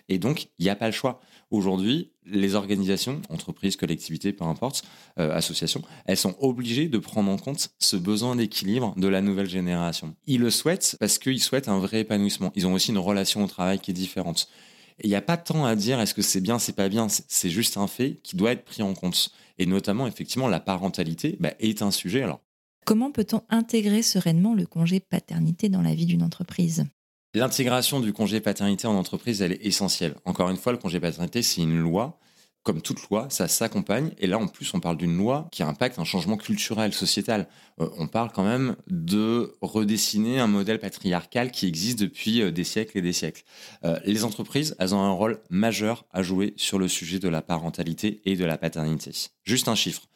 Et 0.10 0.20
donc, 0.20 0.48
il 0.58 0.64
n'y 0.64 0.70
a 0.70 0.76
pas 0.76 0.88
le 0.88 0.94
choix. 0.94 1.20
Aujourd'hui, 1.50 2.12
les 2.26 2.56
organisations, 2.56 3.22
entreprises, 3.30 3.78
collectivités, 3.78 4.34
peu 4.34 4.44
importe, 4.44 4.84
euh, 5.20 5.34
associations, 5.34 5.82
elles 6.06 6.18
sont 6.18 6.36
obligées 6.40 6.88
de 6.90 6.98
prendre 6.98 7.32
en 7.32 7.38
compte 7.38 7.70
ce 7.80 7.96
besoin 7.96 8.36
d'équilibre 8.36 8.94
de 8.98 9.08
la 9.08 9.22
nouvelle 9.22 9.50
génération. 9.50 10.16
Ils 10.26 10.42
le 10.42 10.50
souhaitent 10.50 10.98
parce 11.00 11.18
qu'ils 11.18 11.42
souhaitent 11.42 11.70
un 11.70 11.80
vrai 11.80 12.02
épanouissement. 12.02 12.52
Ils 12.56 12.68
ont 12.68 12.74
aussi 12.74 12.92
une 12.92 12.98
relation 12.98 13.44
au 13.44 13.48
travail 13.48 13.80
qui 13.80 13.92
est 13.92 13.94
différente. 13.94 14.50
Il 15.04 15.10
n'y 15.10 15.16
a 15.16 15.22
pas 15.22 15.38
tant 15.38 15.66
à 15.66 15.76
dire 15.76 16.00
est-ce 16.00 16.14
que 16.14 16.22
c'est 16.22 16.42
bien, 16.42 16.60
c'est 16.60 16.76
pas 16.76 16.90
bien, 16.90 17.08
c'est 17.10 17.50
juste 17.50 17.78
un 17.78 17.88
fait 17.88 18.20
qui 18.24 18.36
doit 18.36 18.52
être 18.52 18.66
pris 18.66 18.82
en 18.82 18.94
compte. 18.94 19.32
Et 19.60 19.66
notamment, 19.66 20.08
effectivement, 20.08 20.48
la 20.48 20.60
parentalité 20.60 21.38
bah, 21.40 21.54
est 21.60 21.82
un 21.82 21.92
sujet. 21.92 22.24
Alors, 22.24 22.42
Comment 22.88 23.12
peut-on 23.12 23.42
intégrer 23.50 24.02
sereinement 24.02 24.54
le 24.54 24.66
congé 24.66 25.02
paternité 25.02 25.68
dans 25.68 25.82
la 25.82 25.94
vie 25.94 26.06
d'une 26.06 26.24
entreprise? 26.24 26.86
L'intégration 27.38 28.00
du 28.00 28.14
congé 28.14 28.42
paternité 28.42 28.88
en 28.88 28.96
entreprise, 28.96 29.44
elle 29.44 29.52
est 29.52 29.64
essentielle. 29.64 30.16
Encore 30.26 30.50
une 30.50 30.58
fois, 30.58 30.72
le 30.72 30.80
congé 30.80 31.00
paternité, 31.00 31.44
c'est 31.44 31.62
une 31.62 31.78
loi. 31.78 32.18
Comme 32.64 32.82
toute 32.82 33.08
loi, 33.12 33.28
ça 33.30 33.48
s'accompagne. 33.48 34.10
Et 34.18 34.26
là, 34.26 34.40
en 34.40 34.48
plus, 34.48 34.74
on 34.74 34.80
parle 34.80 34.98
d'une 34.98 35.16
loi 35.16 35.48
qui 35.52 35.62
impacte 35.62 36.00
un 36.00 36.04
changement 36.04 36.36
culturel, 36.36 36.94
sociétal. 36.94 37.48
Euh, 37.80 37.90
on 38.00 38.08
parle 38.08 38.32
quand 38.34 38.44
même 38.44 38.76
de 38.88 39.56
redessiner 39.62 40.40
un 40.40 40.48
modèle 40.48 40.80
patriarcal 40.80 41.52
qui 41.52 41.68
existe 41.68 42.00
depuis 42.00 42.42
euh, 42.42 42.50
des 42.50 42.64
siècles 42.64 42.98
et 42.98 43.02
des 43.04 43.14
siècles. 43.14 43.44
Euh, 43.86 44.00
les 44.04 44.24
entreprises, 44.24 44.76
elles 44.80 44.96
ont 44.96 45.04
un 45.04 45.12
rôle 45.12 45.40
majeur 45.52 46.06
à 46.12 46.24
jouer 46.24 46.56
sur 46.58 46.80
le 46.80 46.88
sujet 46.88 47.20
de 47.20 47.30
la 47.30 47.44
parentalité 47.44 48.20
et 48.26 48.36
de 48.36 48.46
la 48.46 48.58
paternité. 48.58 49.12
Juste 49.44 49.68
un 49.68 49.76
chiffre. 49.76 50.08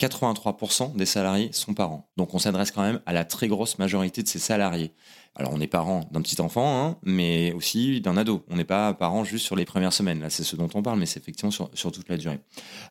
83% 0.00 0.94
des 0.94 1.06
salariés 1.06 1.50
sont 1.52 1.74
parents. 1.74 2.08
Donc 2.16 2.34
on 2.34 2.38
s'adresse 2.38 2.70
quand 2.70 2.82
même 2.82 3.00
à 3.06 3.12
la 3.12 3.24
très 3.24 3.48
grosse 3.48 3.78
majorité 3.78 4.22
de 4.22 4.28
ces 4.28 4.38
salariés. 4.38 4.92
Alors 5.34 5.52
on 5.54 5.60
est 5.60 5.68
parent 5.68 6.08
d'un 6.10 6.20
petit 6.20 6.40
enfant, 6.40 6.84
hein, 6.84 6.96
mais 7.04 7.52
aussi 7.52 8.00
d'un 8.00 8.16
ado. 8.16 8.44
On 8.48 8.56
n'est 8.56 8.64
pas 8.64 8.92
parent 8.94 9.24
juste 9.24 9.44
sur 9.44 9.54
les 9.54 9.64
premières 9.64 9.92
semaines. 9.92 10.20
Là, 10.20 10.30
c'est 10.30 10.42
ce 10.42 10.56
dont 10.56 10.68
on 10.74 10.82
parle, 10.82 10.98
mais 10.98 11.06
c'est 11.06 11.20
effectivement 11.20 11.50
sur, 11.50 11.70
toute 11.70 12.08
la 12.08 12.16
durée. 12.16 12.40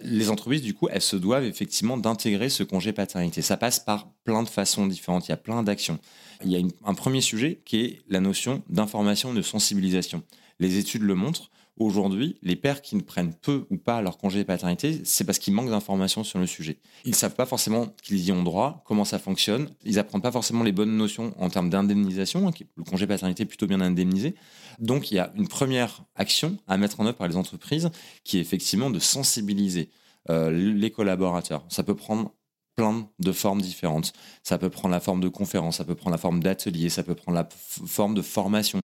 Les 0.02 0.30
entreprises, 0.30 0.62
du 0.62 0.74
coup, 0.74 0.88
elles 0.90 1.02
se 1.02 1.18
doivent 1.18 1.46
effectivement 1.46 1.98
d'intégrer 1.98 2.50
ce 2.50 2.64
congé 2.64 2.94
paternité. 2.94 3.42
Ça 3.42 3.58
passe 3.58 3.80
par 3.80 4.10
plein 4.24 4.44
de 4.44 4.50
façons 4.50 4.88
différentes. 4.88 5.28
Il 5.28 5.32
y 5.32 5.34
a 5.34 5.38
plein 5.38 5.62
d'actions. 5.62 6.00
Il 6.44 6.52
y 6.52 6.58
a 6.58 6.66
un 6.86 6.94
premier 6.94 7.22
sujet 7.22 7.62
qui 7.66 7.82
est 7.82 8.02
la 8.08 8.20
notion 8.20 8.64
d'information 8.70 9.34
de 9.34 9.42
sensibilisation. 9.42 10.24
Les 10.60 10.78
études 10.78 11.04
le 11.04 11.16
montrent. 11.16 11.50
Aujourd'hui, 11.80 12.40
les 12.42 12.56
pères 12.56 12.82
qui 12.82 12.96
ne 12.96 13.02
prennent 13.02 13.36
peu 13.36 13.68
ou 13.70 13.78
pas 13.78 14.02
leur 14.02 14.18
congé 14.18 14.40
de 14.40 14.44
paternité, 14.44 15.02
c'est 15.04 15.24
parce 15.24 15.38
qu'ils 15.38 15.54
manquent 15.54 15.70
d'informations 15.70 16.24
sur 16.24 16.40
le 16.40 16.48
sujet. 16.48 16.80
Ils 17.06 17.12
ne 17.12 17.16
savent 17.16 17.36
pas 17.36 17.46
forcément 17.46 17.94
qu'ils 18.02 18.26
y 18.26 18.32
ont 18.32 18.42
droit, 18.42 18.82
comment 18.86 19.06
ça 19.06 19.20
fonctionne. 19.20 19.70
Ils 19.86 19.96
n'apprennent 19.96 20.24
pas 20.24 20.32
forcément 20.32 20.64
les 20.64 20.72
bonnes 20.72 20.98
notions 20.98 21.36
en 21.38 21.50
termes 21.50 21.70
d'indemnisation. 21.70 22.48
Hein, 22.48 22.52
le 22.76 22.84
congé 22.84 23.06
de 23.06 23.10
paternité 23.10 23.44
est 23.44 23.46
plutôt 23.46 23.68
bien 23.68 23.80
indemnisé. 23.80 24.34
Donc, 24.80 25.12
il 25.12 25.16
y 25.16 25.20
a 25.20 25.32
une 25.36 25.48
première 25.48 26.04
action 26.16 26.58
à 26.68 26.78
mettre 26.78 27.00
en 27.00 27.06
œuvre 27.06 27.18
par 27.18 27.28
les 27.28 27.38
entreprises 27.38 27.92
qui 28.24 28.38
est 28.38 28.42
effectivement 28.42 28.90
de 28.90 28.98
sensibiliser 28.98 29.92
euh, 30.32 30.50
les 30.50 30.90
collaborateurs. 30.90 31.64
Ça 31.70 31.84
peut 31.84 31.96
prendre 31.96 32.34
plein 32.76 33.08
de 33.20 33.32
formes 33.32 33.62
différentes. 33.62 34.14
Ça 34.42 34.58
peut 34.58 34.70
prendre 34.70 34.94
la 34.94 35.00
forme 35.00 35.20
de 35.20 35.30
conférence, 35.30 35.78
ça 35.78 35.84
peut 35.84 35.96
prendre 35.96 36.12
la 36.12 36.18
forme 36.18 36.42
d'atelier, 36.42 36.90
ça 36.90 37.04
peut 37.04 37.16
prendre 37.16 37.36
la 37.36 37.48
forme 37.52 38.16
de 38.16 38.22
formation. 38.22 38.80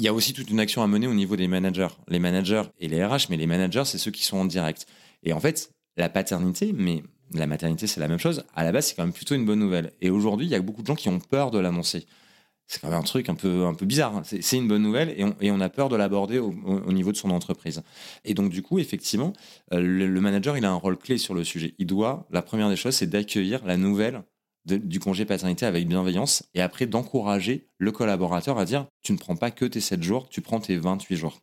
Il 0.00 0.04
y 0.04 0.08
a 0.08 0.14
aussi 0.14 0.32
toute 0.32 0.48
une 0.48 0.60
action 0.60 0.82
à 0.82 0.86
mener 0.86 1.06
au 1.06 1.12
niveau 1.12 1.36
des 1.36 1.46
managers. 1.46 1.88
Les 2.08 2.18
managers 2.18 2.62
et 2.78 2.88
les 2.88 3.04
RH, 3.04 3.26
mais 3.28 3.36
les 3.36 3.46
managers, 3.46 3.84
c'est 3.84 3.98
ceux 3.98 4.10
qui 4.10 4.24
sont 4.24 4.38
en 4.38 4.46
direct. 4.46 4.86
Et 5.24 5.34
en 5.34 5.40
fait, 5.40 5.74
la 5.98 6.08
paternité, 6.08 6.72
mais 6.72 7.02
la 7.34 7.46
maternité, 7.46 7.86
c'est 7.86 8.00
la 8.00 8.08
même 8.08 8.18
chose. 8.18 8.42
À 8.54 8.64
la 8.64 8.72
base, 8.72 8.86
c'est 8.86 8.94
quand 8.94 9.02
même 9.02 9.12
plutôt 9.12 9.34
une 9.34 9.44
bonne 9.44 9.58
nouvelle. 9.58 9.92
Et 10.00 10.08
aujourd'hui, 10.08 10.46
il 10.46 10.48
y 10.48 10.54
a 10.54 10.62
beaucoup 10.62 10.80
de 10.80 10.86
gens 10.86 10.94
qui 10.94 11.10
ont 11.10 11.18
peur 11.18 11.50
de 11.50 11.58
l'annoncer. 11.58 12.06
C'est 12.66 12.80
quand 12.80 12.88
même 12.88 12.98
un 12.98 13.02
truc 13.02 13.28
un 13.28 13.34
peu, 13.34 13.66
un 13.66 13.74
peu 13.74 13.84
bizarre. 13.84 14.16
Hein. 14.16 14.22
C'est 14.24 14.56
une 14.56 14.68
bonne 14.68 14.82
nouvelle 14.82 15.14
et 15.18 15.50
on, 15.50 15.60
a 15.60 15.68
peur 15.68 15.90
de 15.90 15.96
l'aborder 15.96 16.38
au, 16.38 16.54
au, 16.64 16.92
niveau 16.94 17.12
de 17.12 17.18
son 17.18 17.28
entreprise. 17.28 17.82
Et 18.24 18.32
donc, 18.32 18.48
du 18.50 18.62
coup, 18.62 18.78
effectivement, 18.78 19.34
euh, 19.74 19.80
le, 19.82 20.06
le, 20.06 20.20
manager, 20.22 20.56
il 20.56 20.64
a 20.64 20.70
un 20.70 20.76
rôle 20.76 20.96
clé 20.96 21.18
sur 21.18 21.34
le 21.34 21.44
sujet. 21.44 21.74
Il 21.78 21.86
doit, 21.86 22.26
la 22.30 22.40
première 22.40 22.70
des 22.70 22.76
choses, 22.76 22.94
c'est 22.94 23.10
d'accueillir 23.10 23.66
la 23.66 23.76
nouvelle 23.76 24.22
du 24.66 25.00
congé 25.00 25.24
paternité 25.24 25.66
avec 25.66 25.88
bienveillance 25.88 26.44
et 26.54 26.60
après 26.60 26.86
d'encourager 26.86 27.68
le 27.78 27.92
collaborateur 27.92 28.58
à 28.58 28.64
dire 28.64 28.86
tu 29.02 29.12
ne 29.12 29.18
prends 29.18 29.36
pas 29.36 29.50
que 29.50 29.64
tes 29.64 29.80
7 29.80 30.02
jours, 30.02 30.28
tu 30.28 30.40
prends 30.42 30.60
tes 30.60 30.76
28 30.76 31.16
jours. 31.16 31.40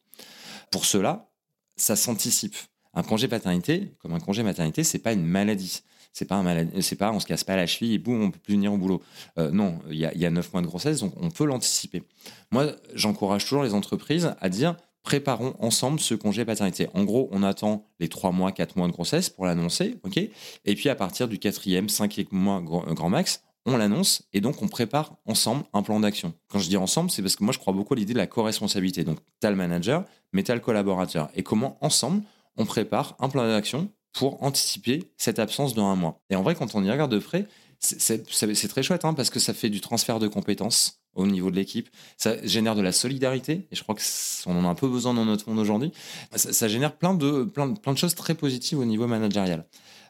Pour 0.72 0.86
cela, 0.86 1.30
ça 1.76 1.96
s'anticipe. 1.96 2.56
Un 2.94 3.04
congé 3.04 3.28
paternité, 3.28 3.96
comme 4.00 4.14
un 4.14 4.20
congé 4.20 4.44
maternité, 4.44 4.84
c'est 4.84 5.00
pas 5.00 5.14
une 5.14 5.26
maladie. 5.26 5.84
C'est 6.14 6.26
pas 6.26 6.36
un 6.36 6.44
maladie, 6.44 6.82
c'est 6.82 6.96
pas 6.96 7.12
on 7.12 7.20
se 7.20 7.28
casse 7.28 7.44
pas 7.44 7.56
la 7.56 7.68
cheville 7.68 7.94
et 7.94 8.00
boum, 8.00 8.24
on 8.24 8.32
peut 8.32 8.40
plus 8.40 8.56
venir 8.56 8.74
au 8.74 8.78
boulot. 8.78 9.04
Euh, 9.38 9.52
non, 9.52 9.80
il 9.90 9.98
y 9.98 10.06
a, 10.06 10.16
y 10.16 10.26
a 10.26 10.32
9 10.32 10.52
mois 10.52 10.62
de 10.62 10.68
grossesse, 10.68 11.00
donc 11.02 11.14
on 11.18 11.30
peut 11.30 11.46
l'anticiper. 11.46 12.02
Moi, 12.50 12.72
j'encourage 12.96 13.44
toujours 13.44 13.64
les 13.64 13.76
entreprises 13.76 14.34
à 14.40 14.50
dire 14.50 14.78
préparons 15.08 15.56
ensemble 15.60 16.02
ce 16.02 16.16
congé 16.16 16.44
paternité. 16.44 16.90
En 16.94 17.06
gros, 17.06 17.30
on 17.32 17.42
attend 17.42 17.86
les 18.02 18.10
3 18.10 18.34
mois, 18.34 18.52
4 18.52 18.76
mois 18.76 18.88
de 18.88 18.92
grossesse 18.92 19.30
pour 19.30 19.46
l'annoncer, 19.46 19.96
ok 20.04 20.18
Et 20.18 20.76
puis 20.76 20.90
à 20.90 20.96
partir 20.96 21.30
du 21.30 21.40
quatrième, 21.40 21.88
cinquième 21.88 22.28
mois 22.32 22.58
euh, 22.58 22.94
grand, 22.94 23.10
max, 23.10 23.42
on 23.66 23.78
l'annonce 23.78 24.24
et 24.34 24.42
donc 24.42 24.62
on 24.62 24.68
prépare 24.68 25.16
ensemble 25.26 25.64
un 25.72 25.82
plan 25.82 26.02
d'action. 26.02 26.34
Quand 26.50 26.60
je 26.60 26.68
dis 26.68 26.76
ensemble, 26.76 27.10
c'est 27.10 27.22
parce 27.22 27.38
que 27.38 27.46
moi 27.46 27.54
je 27.54 27.58
crois 27.58 27.72
beaucoup 27.72 27.94
à 27.94 27.98
l'idée 27.98 28.12
de 28.12 28.18
la 28.18 28.28
co-responsabilité. 28.28 29.06
Donc 29.06 29.20
tu 29.40 29.48
as 29.48 29.50
le 29.50 29.56
manager, 29.56 30.04
mais 30.34 30.44
tu 30.44 30.52
as 30.52 30.56
le 30.56 30.60
collaborateur. 30.60 31.30
Et 31.36 31.42
comment 31.42 31.78
ensemble 31.80 32.22
on 32.58 32.66
prépare 32.66 33.16
un 33.22 33.30
plan 33.30 33.48
d'action 33.48 33.90
pour 34.12 34.44
anticiper 34.44 35.14
cette 35.16 35.40
absence 35.40 35.74
de 35.74 35.80
un 35.80 35.96
mois. 35.96 36.20
Et 36.30 36.36
en 36.36 36.42
vrai, 36.42 36.56
quand 36.56 36.76
on 36.76 36.84
y 36.84 36.92
regarde 36.92 37.14
de 37.14 37.20
près, 37.20 37.48
c'est 37.80 38.68
très 38.68 38.84
chouette 38.84 39.06
hein, 39.06 39.14
parce 39.14 39.30
que 39.30 39.40
ça 39.40 39.54
fait 39.54 39.70
du 39.70 39.80
transfert 39.80 40.20
de 40.20 40.28
compétences 40.28 40.97
au 41.18 41.28
niveau 41.28 41.52
de 41.52 41.56
l'équipe. 41.56 41.90
Ça 42.16 42.36
génère 42.46 42.76
de 42.76 42.82
la 42.82 42.94
solidarité, 42.94 43.68
et 43.72 43.76
je 43.76 43.84
crois 43.84 43.96
qu'on 43.96 44.56
en 44.56 44.66
a 44.66 44.68
un 44.68 44.76
peu 44.76 44.88
besoin 44.88 45.14
dans 45.14 45.26
notre 45.26 45.50
monde 45.50 45.60
aujourd'hui. 45.60 45.92
Ça, 46.36 46.68
génère 46.68 46.96
plein 46.96 47.14
de, 47.14 47.44
plein, 47.44 47.74
plein 47.74 47.94
de 47.94 47.98
choses 47.98 48.16
très 48.16 48.36
positives 48.36 48.80
au 48.80 48.86
niveau 48.86 49.08
managérial 49.08 49.66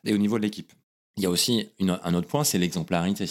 et 0.05 0.13
au 0.13 0.17
niveau 0.17 0.37
de 0.37 0.43
l'équipe. 0.43 0.71
Il 1.15 1.23
y 1.23 1.25
a 1.25 1.29
aussi 1.29 1.69
un 1.79 2.13
autre 2.13 2.27
point, 2.27 2.43
c'est 2.43 2.59
l'exemplarité. 2.59 3.25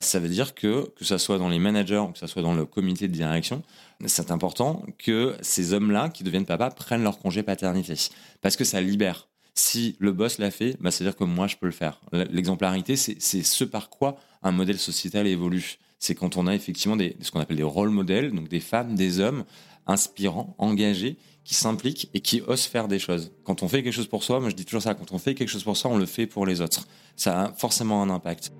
Ça 0.00 0.18
veut 0.18 0.28
dire 0.28 0.54
que, 0.54 0.92
que 0.96 1.04
ce 1.04 1.18
soit 1.18 1.38
dans 1.38 1.48
les 1.48 1.58
managers 1.58 1.98
ou 1.98 2.08
que 2.08 2.18
ce 2.18 2.26
soit 2.26 2.42
dans 2.42 2.54
le 2.54 2.64
comité 2.64 3.08
de 3.08 3.12
direction, 3.12 3.62
c'est 4.06 4.30
important 4.30 4.84
que 4.96 5.36
ces 5.42 5.72
hommes-là 5.72 6.08
qui 6.08 6.24
deviennent 6.24 6.46
papa 6.46 6.70
prennent 6.70 7.02
leur 7.02 7.18
congé 7.18 7.42
paternité. 7.42 7.94
Parce 8.40 8.56
que 8.56 8.64
ça 8.64 8.80
libère. 8.80 9.28
Si 9.54 9.96
le 9.98 10.12
boss 10.12 10.38
l'a 10.38 10.52
fait, 10.52 10.76
bah, 10.80 10.92
c'est-à-dire 10.92 11.16
que 11.16 11.24
moi, 11.24 11.48
je 11.48 11.56
peux 11.56 11.66
le 11.66 11.72
faire. 11.72 12.00
L'exemplarité, 12.12 12.94
c'est 12.94 13.18
ce 13.20 13.64
par 13.64 13.90
quoi 13.90 14.16
un 14.42 14.52
modèle 14.52 14.78
sociétal 14.78 15.26
évolue 15.26 15.78
c'est 15.98 16.14
quand 16.14 16.36
on 16.36 16.46
a 16.46 16.54
effectivement 16.54 16.96
ce 17.20 17.30
qu'on 17.30 17.40
appelle 17.40 17.56
des 17.56 17.62
rôles 17.62 17.90
modèles, 17.90 18.32
donc 18.32 18.48
des 18.48 18.60
femmes, 18.60 18.94
des 18.94 19.20
hommes 19.20 19.44
inspirants, 19.86 20.54
engagés, 20.58 21.16
qui 21.44 21.54
s'impliquent 21.54 22.10
et 22.12 22.20
qui 22.20 22.42
osent 22.42 22.66
faire 22.66 22.88
des 22.88 22.98
choses. 22.98 23.32
Quand 23.42 23.62
on 23.62 23.68
fait 23.68 23.82
quelque 23.82 23.94
chose 23.94 24.06
pour 24.06 24.22
soi, 24.22 24.38
moi 24.38 24.50
je 24.50 24.54
dis 24.54 24.66
toujours 24.66 24.82
ça, 24.82 24.94
quand 24.94 25.12
on 25.12 25.18
fait 25.18 25.34
quelque 25.34 25.48
chose 25.48 25.64
pour 25.64 25.76
soi, 25.76 25.90
on 25.90 25.96
le 25.96 26.06
fait 26.06 26.26
pour 26.26 26.44
les 26.44 26.60
autres. 26.60 26.86
Ça 27.16 27.44
a 27.44 27.52
forcément 27.54 28.02
un 28.02 28.10
impact. 28.10 28.52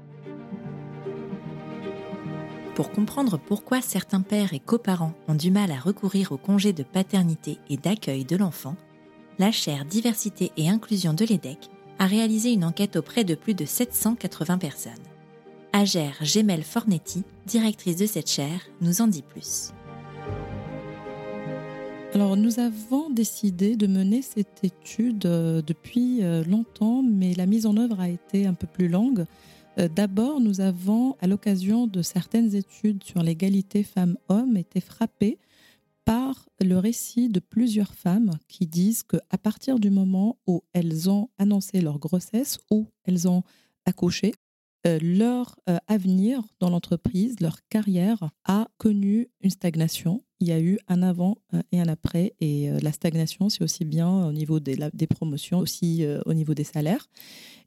Pour 2.74 2.90
comprendre 2.90 3.38
pourquoi 3.38 3.82
certains 3.82 4.22
pères 4.22 4.54
et 4.54 4.60
coparents 4.60 5.12
ont 5.26 5.34
du 5.34 5.50
mal 5.50 5.70
à 5.70 5.78
recourir 5.78 6.32
au 6.32 6.38
congé 6.38 6.72
de 6.72 6.82
paternité 6.82 7.58
et 7.68 7.76
d'accueil 7.76 8.24
de 8.24 8.36
l'enfant, 8.36 8.76
la 9.38 9.52
chaire 9.52 9.84
Diversité 9.84 10.50
et 10.56 10.68
Inclusion 10.68 11.12
de 11.12 11.24
l'EDEC 11.24 11.58
a 11.98 12.06
réalisé 12.06 12.52
une 12.52 12.64
enquête 12.64 12.96
auprès 12.96 13.24
de 13.24 13.34
plus 13.34 13.54
de 13.54 13.64
780 13.64 14.58
personnes. 14.58 14.92
Agère 15.72 16.16
Gemel 16.22 16.62
Fornetti, 16.62 17.24
directrice 17.46 17.96
de 17.96 18.06
cette 18.06 18.30
chaire, 18.30 18.62
nous 18.80 19.02
en 19.02 19.06
dit 19.06 19.22
plus. 19.22 19.72
Alors, 22.14 22.36
nous 22.36 22.58
avons 22.58 23.10
décidé 23.10 23.76
de 23.76 23.86
mener 23.86 24.22
cette 24.22 24.64
étude 24.64 25.26
euh, 25.26 25.60
depuis 25.60 26.22
euh, 26.22 26.42
longtemps, 26.44 27.02
mais 27.02 27.34
la 27.34 27.44
mise 27.44 27.66
en 27.66 27.76
œuvre 27.76 28.00
a 28.00 28.08
été 28.08 28.46
un 28.46 28.54
peu 28.54 28.66
plus 28.66 28.88
longue. 28.88 29.26
Euh, 29.78 29.88
d'abord, 29.88 30.40
nous 30.40 30.62
avons, 30.62 31.16
à 31.20 31.26
l'occasion 31.26 31.86
de 31.86 32.00
certaines 32.00 32.54
études 32.54 33.04
sur 33.04 33.22
l'égalité 33.22 33.82
femmes-hommes, 33.82 34.56
été 34.56 34.80
frappés 34.80 35.38
par 36.06 36.48
le 36.60 36.78
récit 36.78 37.28
de 37.28 37.40
plusieurs 37.40 37.92
femmes 37.92 38.30
qui 38.48 38.66
disent 38.66 39.02
qu'à 39.02 39.38
partir 39.38 39.78
du 39.78 39.90
moment 39.90 40.38
où 40.46 40.62
elles 40.72 41.10
ont 41.10 41.28
annoncé 41.36 41.82
leur 41.82 41.98
grossesse 41.98 42.58
ou 42.70 42.86
elles 43.04 43.28
ont 43.28 43.42
accouché, 43.84 44.32
leur 45.02 45.58
euh, 45.68 45.78
avenir 45.86 46.42
dans 46.60 46.70
l'entreprise, 46.70 47.40
leur 47.40 47.58
carrière 47.68 48.30
a 48.44 48.68
connu 48.78 49.28
une 49.40 49.50
stagnation. 49.50 50.22
Il 50.40 50.48
y 50.48 50.52
a 50.52 50.60
eu 50.60 50.78
un 50.88 51.02
avant 51.02 51.38
euh, 51.52 51.62
et 51.72 51.80
un 51.80 51.88
après. 51.88 52.34
Et 52.40 52.70
la 52.80 52.92
stagnation, 52.92 53.48
c'est 53.48 53.62
aussi 53.62 53.84
bien 53.84 54.26
au 54.26 54.32
niveau 54.32 54.60
des 54.60 55.06
promotions, 55.06 55.58
aussi 55.58 56.06
au 56.26 56.34
niveau 56.34 56.54
des 56.54 56.64
salaires. 56.64 57.06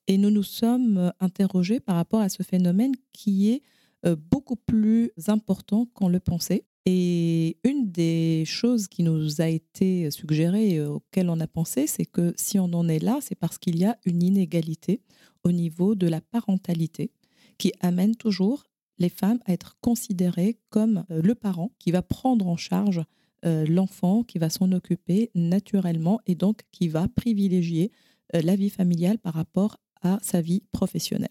Et 0.08 0.18
nous 0.18 0.32
nous 0.32 0.44
sommes 0.44 1.12
interrogés 1.20 1.80
par 1.80 1.96
rapport 1.96 2.22
à 2.22 2.30
ce 2.30 2.44
phénomène 2.44 2.94
qui 3.14 3.52
est 3.52 3.62
beaucoup 4.32 4.56
plus 4.56 5.12
important 5.28 5.88
qu'on 5.94 6.10
le 6.10 6.20
pensait. 6.20 6.66
Et 6.86 7.58
une 7.64 7.92
des 7.92 8.44
choses 8.46 8.88
qui 8.88 9.04
nous 9.04 9.40
a 9.40 9.48
été 9.48 10.10
suggérée 10.10 10.72
et 10.72 10.82
auxquelles 10.82 11.30
on 11.30 11.40
a 11.40 11.48
pensé, 11.48 11.86
c'est 11.86 12.06
que 12.06 12.34
si 12.36 12.58
on 12.58 12.74
en 12.74 12.88
est 12.88 13.00
là, 13.00 13.20
c'est 13.22 13.36
parce 13.36 13.60
qu'il 13.60 13.78
y 13.78 13.86
a 13.86 13.98
une 14.06 14.24
inégalité 14.24 15.02
au 15.44 15.52
niveau 15.52 15.96
de 15.96 16.08
la 16.08 16.22
parentalité 16.22 17.12
qui 17.58 17.74
amène 17.82 18.16
toujours 18.16 18.64
les 18.98 19.10
femmes 19.10 19.40
à 19.46 19.54
être 19.54 19.78
considérées 19.82 20.60
comme 20.70 21.06
euh, 21.12 21.22
le 21.22 21.36
parent 21.36 21.72
qui 21.80 21.92
va 21.92 22.02
prendre 22.02 22.48
en 22.48 22.58
charge 22.58 23.04
euh, 23.46 23.66
l'enfant, 23.66 24.24
qui 24.24 24.38
va 24.38 24.50
s'en 24.50 24.72
occuper 24.72 25.32
naturellement 25.34 26.22
et 26.28 26.36
donc 26.36 26.62
qui 26.72 26.88
va 26.88 27.08
privilégier 27.08 27.92
euh, 28.36 28.42
la 28.42 28.56
vie 28.56 28.70
familiale 28.70 29.18
par 29.18 29.34
rapport 29.34 29.78
à 30.02 30.20
sa 30.22 30.42
vie 30.42 30.64
professionnelle. 30.72 31.30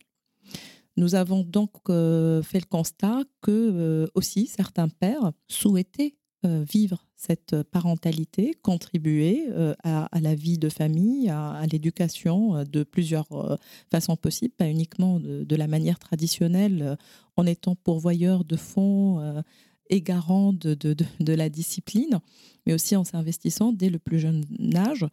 Nous 0.97 1.15
avons 1.15 1.45
donc 1.45 1.71
fait 1.87 2.61
le 2.61 2.69
constat 2.69 3.23
que 3.41 4.11
aussi 4.15 4.47
certains 4.47 4.89
pères 4.89 5.33
souhaitaient 5.49 6.17
vivre 6.45 7.05
cette 7.17 7.63
parentalité, 7.65 8.55
contribuer 8.63 9.47
à, 9.85 10.09
la 10.21 10.35
vie 10.35 10.59
de 10.59 10.69
famille, 10.69 11.29
à, 11.29 11.63
l'éducation 11.71 12.65
de 12.65 12.83
plusieurs 12.83 13.59
façons 13.91 14.17
possibles, 14.17 14.55
pas 14.57 14.69
uniquement 14.69 15.21
de, 15.21 15.57
la 15.57 15.67
manière 15.67 15.99
traditionnelle 15.99 16.97
en 17.37 17.47
étant 17.47 17.75
pourvoyeur 17.75 18.45
de 18.45 18.57
fonds 18.57 19.43
et 19.91 20.01
garant 20.01 20.53
de, 20.53 20.75
de, 20.75 21.33
la 21.33 21.51
discipline, 21.51 22.21
mais 22.65 22.73
aussi 22.73 22.97
en 22.97 23.05
s'investissant 23.05 23.73
dès 23.73 23.91
le 23.91 23.99
plus 23.99 24.19
jeune 24.19 24.45
âge 24.75 25.07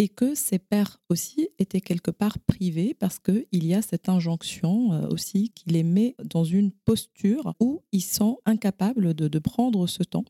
et 0.00 0.08
que 0.08 0.34
ces 0.34 0.58
pères 0.58 0.98
aussi 1.10 1.50
étaient 1.58 1.82
quelque 1.82 2.10
part 2.10 2.38
privés 2.38 2.94
parce 2.94 3.18
qu'il 3.18 3.44
y 3.52 3.74
a 3.74 3.82
cette 3.82 4.08
injonction 4.08 4.94
euh, 4.94 5.06
aussi 5.08 5.50
qui 5.50 5.68
les 5.68 5.82
met 5.82 6.14
dans 6.24 6.42
une 6.42 6.72
posture 6.72 7.54
où 7.60 7.82
ils 7.92 8.00
sont 8.00 8.38
incapables 8.46 9.12
de, 9.12 9.38
prendre 9.38 9.86
ce 9.86 10.02
temps 10.02 10.24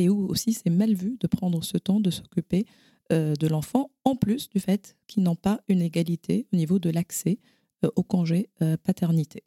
et 0.00 0.08
où 0.08 0.26
aussi 0.28 0.52
c'est 0.52 0.70
mal 0.70 0.94
vu 0.94 1.16
de 1.20 1.26
prendre 1.26 1.62
ce 1.62 1.78
temps 1.78 2.00
de 2.00 2.10
s'occuper 2.10 2.66
euh, 3.12 3.34
de 3.34 3.46
l'enfant, 3.46 3.90
en 4.04 4.16
plus 4.16 4.48
du 4.48 4.60
fait 4.60 4.96
qu'ils 5.06 5.22
n'ont 5.22 5.36
pas 5.36 5.60
une 5.68 5.82
égalité 5.82 6.46
au 6.52 6.56
niveau 6.56 6.78
de 6.78 6.90
l'accès 6.90 7.38
euh, 7.84 7.90
au 7.96 8.02
congé 8.02 8.50
paternité. 8.82 9.42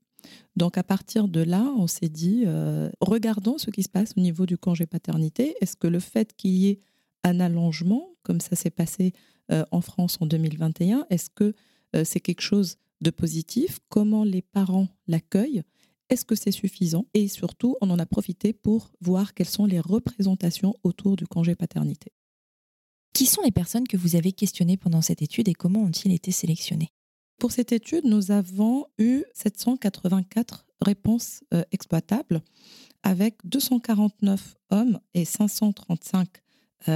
Donc 0.56 0.78
à 0.78 0.84
partir 0.84 1.28
de 1.28 1.42
là, 1.42 1.64
on 1.78 1.88
s'est 1.88 2.08
dit, 2.08 2.46
regardons 3.02 3.58
ce 3.58 3.70
qui 3.72 3.84
se 3.84 3.90
passe 3.90 4.14
au 4.16 4.22
niveau 4.22 4.46
du 4.46 4.58
congé 4.58 4.86
paternité. 4.86 5.54
Est-ce 5.60 5.76
que 5.76 5.88
le 5.88 6.00
fait 6.00 6.34
qu'il 6.38 6.52
y 6.52 6.70
ait 6.70 6.80
un 7.24 7.40
allongement, 7.40 8.10
comme 8.24 8.40
ça 8.40 8.56
s'est 8.56 8.70
passé 8.70 9.12
euh, 9.52 9.66
en 9.72 9.82
France 9.82 10.18
en 10.22 10.26
2021 10.26 11.06
Est-ce 11.10 11.30
que 11.30 11.54
euh, 11.96 12.04
c'est 12.06 12.20
quelque 12.20 12.42
chose 12.42 12.78
de 13.02 13.10
positif? 13.10 13.80
Comment 13.90 14.24
les 14.24 14.42
parents 14.42 14.88
l'accueillent? 15.08 15.64
Est-ce 16.14 16.26
que 16.26 16.36
c'est 16.36 16.52
suffisant 16.52 17.08
Et 17.16 17.28
surtout, 17.28 17.76
on 17.82 17.90
en 17.90 17.98
a 17.98 18.06
profité 18.06 18.54
pour 18.54 18.92
voir 19.02 19.34
quelles 19.34 19.50
sont 19.50 19.66
les 19.66 19.80
représentations 19.80 20.76
autour 20.84 21.16
du 21.16 21.26
congé 21.26 21.56
paternité. 21.56 22.12
Qui 23.14 23.26
sont 23.26 23.42
les 23.42 23.50
personnes 23.50 23.88
que 23.88 23.98
vous 23.98 24.16
avez 24.16 24.32
questionnées 24.32 24.78
pendant 24.78 25.02
cette 25.02 25.24
étude 25.24 25.48
et 25.48 25.56
comment 25.56 25.82
ont-ils 25.82 26.14
été 26.14 26.30
sélectionnées? 26.30 26.92
Pour 27.40 27.52
cette 27.52 27.72
étude, 27.72 28.06
nous 28.06 28.30
avons 28.30 28.86
eu 29.00 29.24
784 29.34 30.68
réponses 30.82 31.44
euh, 31.52 31.64
exploitables 31.72 32.44
avec 33.02 33.38
249 33.46 34.56
hommes 34.70 35.00
et 35.16 35.26
535 35.26 36.28
euh, 36.28 36.42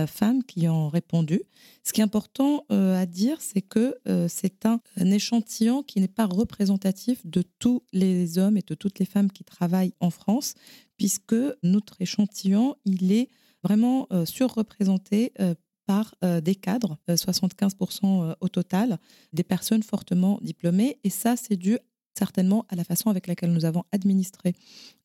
femmes 0.08 0.44
qui 0.44 0.68
ont 0.68 0.90
répondu. 0.90 1.42
Ce 1.84 1.94
qui 1.94 2.02
est 2.02 2.04
important 2.04 2.66
euh, 2.72 3.00
à 3.00 3.06
dire, 3.06 3.42
c'est 3.42 3.62
que 3.62 3.98
euh, 4.08 4.28
c'est 4.28 4.66
un, 4.66 4.80
échantillon 4.98 5.84
qui 5.84 6.02
n'est 6.02 6.08
pas 6.08 6.26
représentatif 6.26 7.26
de 7.26 7.44
tous 7.60 7.84
les 7.94 8.38
hommes 8.38 8.58
et 8.58 8.64
de 8.66 8.76
toutes 8.76 9.00
les 9.00 9.06
femmes 9.06 9.32
qui 9.32 9.44
travaillent 9.44 9.94
en 10.00 10.10
France, 10.10 10.56
puisque 10.98 11.36
notre 11.64 12.02
échantillon, 12.02 12.76
il 12.86 13.12
est 13.12 13.30
vraiment 13.64 14.08
surreprésenté 14.26 15.34
par 15.86 16.16
des 16.42 16.56
cadres, 16.56 16.98
75% 17.10 18.36
au 18.40 18.50
total, 18.50 19.00
des 19.34 19.44
personnes 19.44 19.84
fortement 19.84 20.40
diplômées. 20.42 21.00
Et 21.04 21.10
ça, 21.10 21.36
c'est 21.36 21.58
dû 21.58 21.78
certainement 22.18 22.66
à 22.70 22.76
la 22.76 22.84
façon 22.84 23.10
avec 23.10 23.28
laquelle 23.28 23.52
nous 23.52 23.66
avons 23.66 23.84
administré 23.92 24.54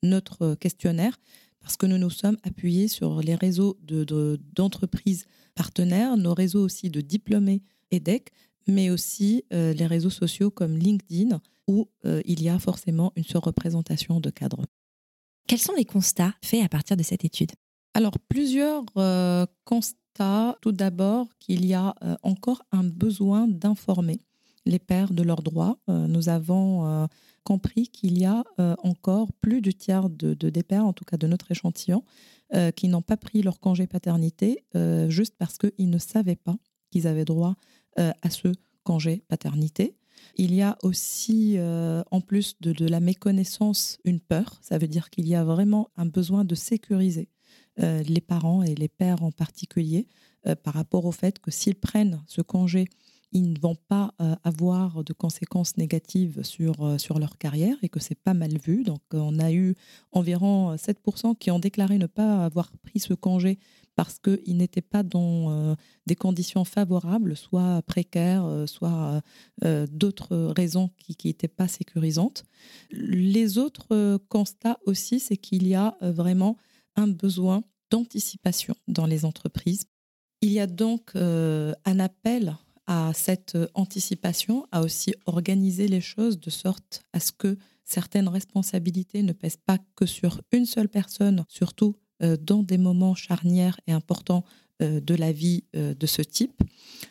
notre 0.03 0.55
questionnaire, 0.55 1.18
parce 1.62 1.77
que 1.77 1.87
nous 1.87 1.98
nous 1.98 2.11
sommes 2.11 2.37
appuyés 2.42 2.88
sur 2.88 3.20
les 3.20 3.35
réseaux 3.35 3.79
d'entreprises 3.83 5.25
de, 5.25 5.29
partenaires, 5.55 6.16
nos 6.16 6.35
réseaux 6.35 6.64
aussi 6.64 6.90
de 6.90 7.01
diplômés 7.01 7.62
EDEC, 7.90 8.31
mais 8.66 8.90
aussi 8.90 9.44
euh, 9.53 9.72
les 9.72 9.87
réseaux 9.87 10.11
sociaux 10.11 10.51
comme 10.51 10.77
LinkedIn, 10.77 11.40
où 11.68 11.88
euh, 12.05 12.20
il 12.25 12.42
y 12.42 12.48
a 12.48 12.59
forcément 12.59 13.12
une 13.16 13.25
surreprésentation 13.25 14.20
de 14.20 14.31
cadres. 14.31 14.64
Quels 15.46 15.59
sont 15.61 15.75
les 15.75 15.85
constats 15.85 16.35
faits 16.42 16.64
à 16.64 16.68
partir 16.68 16.96
de 16.96 17.03
cette 17.03 17.25
étude? 17.25 17.53
Alors, 17.94 18.18
plusieurs 18.29 18.85
euh, 18.96 19.46
constats. 19.64 19.98
Tout 20.61 20.72
d'abord, 20.72 21.29
qu'il 21.38 21.64
y 21.64 21.72
a 21.72 21.94
encore 22.22 22.62
un 22.70 22.85
besoin 22.85 23.48
d'informer 23.48 24.20
les 24.64 24.79
pères 24.79 25.12
de 25.12 25.22
leurs 25.22 25.42
droits. 25.42 25.79
nous 25.88 26.29
avons 26.29 27.09
compris 27.44 27.88
qu'il 27.88 28.18
y 28.18 28.25
a 28.25 28.44
euh, 28.59 28.75
encore 28.83 29.33
plus 29.33 29.61
du 29.61 29.75
tiers 29.75 30.09
de, 30.09 30.35
des 30.35 30.62
pères, 30.62 30.85
en 30.85 30.92
tout 30.92 31.05
cas 31.05 31.16
de 31.16 31.27
notre 31.27 31.51
échantillon, 31.51 32.05
euh, 32.55 32.70
qui 32.70 32.88
n'ont 32.88 33.03
pas 33.03 33.16
pris 33.16 33.42
leur 33.42 33.61
congé 33.61 33.87
paternité 33.87 34.64
euh, 34.77 35.09
juste 35.09 35.35
parce 35.38 35.59
qu'ils 35.59 35.90
ne 35.90 35.98
savaient 35.98 36.37
pas 36.37 36.57
qu'ils 36.90 37.07
avaient 37.07 37.25
droit 37.25 37.57
à 37.96 38.31
ce 38.31 38.48
congé 38.85 39.22
paternité. 39.29 39.96
Il 40.37 40.55
y 40.55 40.62
a 40.62 40.79
aussi, 40.83 41.59
en 41.59 42.20
plus 42.22 42.57
de, 42.61 42.72
de, 42.72 42.87
la 42.87 43.01
méconnaissance, 43.01 43.98
une 44.05 44.20
peur. 44.20 44.59
Ça 44.62 44.79
veut 44.79 44.88
dire 44.88 45.11
qu'il 45.11 45.29
y 45.29 45.35
a 45.35 45.44
vraiment 45.44 45.90
un 45.96 46.07
besoin 46.07 46.44
de 46.44 46.55
sécuriser 46.55 47.29
les 47.79 48.20
parents 48.22 48.62
et 48.62 48.75
les 48.75 48.88
pères 48.88 49.22
en 49.22 49.31
particulier 49.31 50.07
par 50.62 50.72
rapport 50.72 51.05
au 51.05 51.12
fait 51.12 51.38
que 51.38 51.51
s'ils 51.51 51.75
prennent 51.75 52.22
ce 52.27 52.40
congé 52.40 52.88
ils 53.33 53.53
ne 53.53 53.59
vont 53.59 53.75
pas 53.75 54.14
euh, 54.21 54.37
avoir 54.45 55.05
de 55.05 55.12
conséquences 55.12 55.77
négatives 55.77 56.42
sur, 56.42 56.85
euh, 56.85 56.99
sur 56.99 57.18
leur 57.18 57.38
carrière 57.38 57.77
et 57.83 57.88
que 57.88 58.01
c'est 58.01 58.14
pas 58.14 58.35
mal 58.35 58.59
vu. 58.59 58.85
Donc, 58.85 59.01
on 59.12 59.38
a 59.38 59.53
eu 59.53 59.75
environ 60.12 60.77
7% 60.77 61.37
qui 61.38 61.51
ont 61.51 61.59
déclaré 61.59 61.99
ne 61.99 62.07
pas 62.07 62.45
avoir 62.45 62.71
pris 62.79 63.01
ce 63.01 63.14
congé 63.14 63.59
parce 63.97 64.18
qu'ils 64.18 64.57
n'étaient 64.57 64.81
pas 64.81 65.03
dans 65.03 65.51
euh, 65.51 65.75
des 66.07 66.14
conditions 66.14 66.64
favorables, 66.64 67.37
soit 67.37 67.83
précaires, 67.83 68.47
soit 68.66 69.23
d'autres 69.62 70.37
raisons 70.57 70.90
qui 70.99 71.16
n'étaient 71.29 71.49
pas 71.49 71.68
sécurisantes. 71.68 72.45
Les 72.90 73.59
autres 73.59 74.18
constats 74.29 74.79
aussi, 74.87 75.21
c'est 75.21 75.37
qu'il 75.37 75.66
y 75.66 75.75
a 75.75 75.97
vraiment 76.01 76.57
un 76.97 77.07
besoin 77.07 77.64
d'anticipation 77.90 78.75
dans 78.88 79.07
les 79.07 79.25
entreprises. 79.25 79.85
Il 80.40 80.51
y 80.51 80.61
a 80.61 80.66
donc 80.66 81.14
un 81.14 81.99
appel 81.99 82.57
à 82.87 83.12
cette 83.14 83.57
anticipation, 83.75 84.66
à 84.73 84.83
aussi 84.83 85.14
organiser 85.27 85.88
les 85.88 86.01
choses 86.01 86.40
de 86.40 86.51
sorte 86.51 87.03
à 87.12 87.21
ce 87.21 87.33
que 87.33 87.57
certaines 87.85 88.29
responsabilités 88.29 89.23
ne 89.23 89.33
pèsent 89.33 89.59
pas 89.64 89.79
que 89.97 90.07
sur 90.07 90.40
une 90.53 90.66
seule 90.66 90.88
personne, 90.88 91.45
surtout 91.49 91.97
euh, 92.23 92.37
dans 92.40 92.62
des 92.62 92.79
moments 92.79 93.14
charnières 93.14 93.79
et 93.87 93.92
importants 93.92 94.45
euh, 94.81 95.01
de 95.01 95.14
la 95.14 95.33
vie 95.33 95.64
euh, 95.75 95.95
de 95.95 96.07
ce 96.07 96.23
type. 96.23 96.62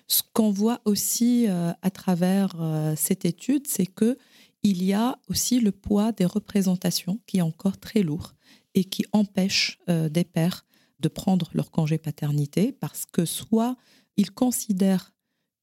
Ce 0.08 0.22
qu'on 0.34 0.52
voit 0.52 0.82
aussi 0.86 1.48
à 1.48 1.90
travers 1.92 2.56
cette 2.96 3.26
étude, 3.26 3.68
c'est 3.68 3.86
que 3.86 4.18
il 4.64 4.84
y 4.84 4.94
a 4.94 5.18
aussi 5.28 5.60
le 5.60 5.72
poids 5.72 6.12
des 6.12 6.26
représentations 6.26 7.20
qui 7.26 7.38
est 7.40 7.42
encore 7.42 7.78
très 7.78 8.04
lourd 8.04 8.34
et 8.76 8.84
qui 8.84 9.06
empêche 9.12 9.80
des 9.88 10.24
pères 10.24 10.66
de 11.00 11.08
prendre 11.08 11.50
leur 11.54 11.72
congé 11.72 11.98
paternité 11.98 12.72
parce 12.72 13.06
que 13.06 13.26
soit 13.26 13.76
ils 14.18 14.32
considèrent 14.32 15.14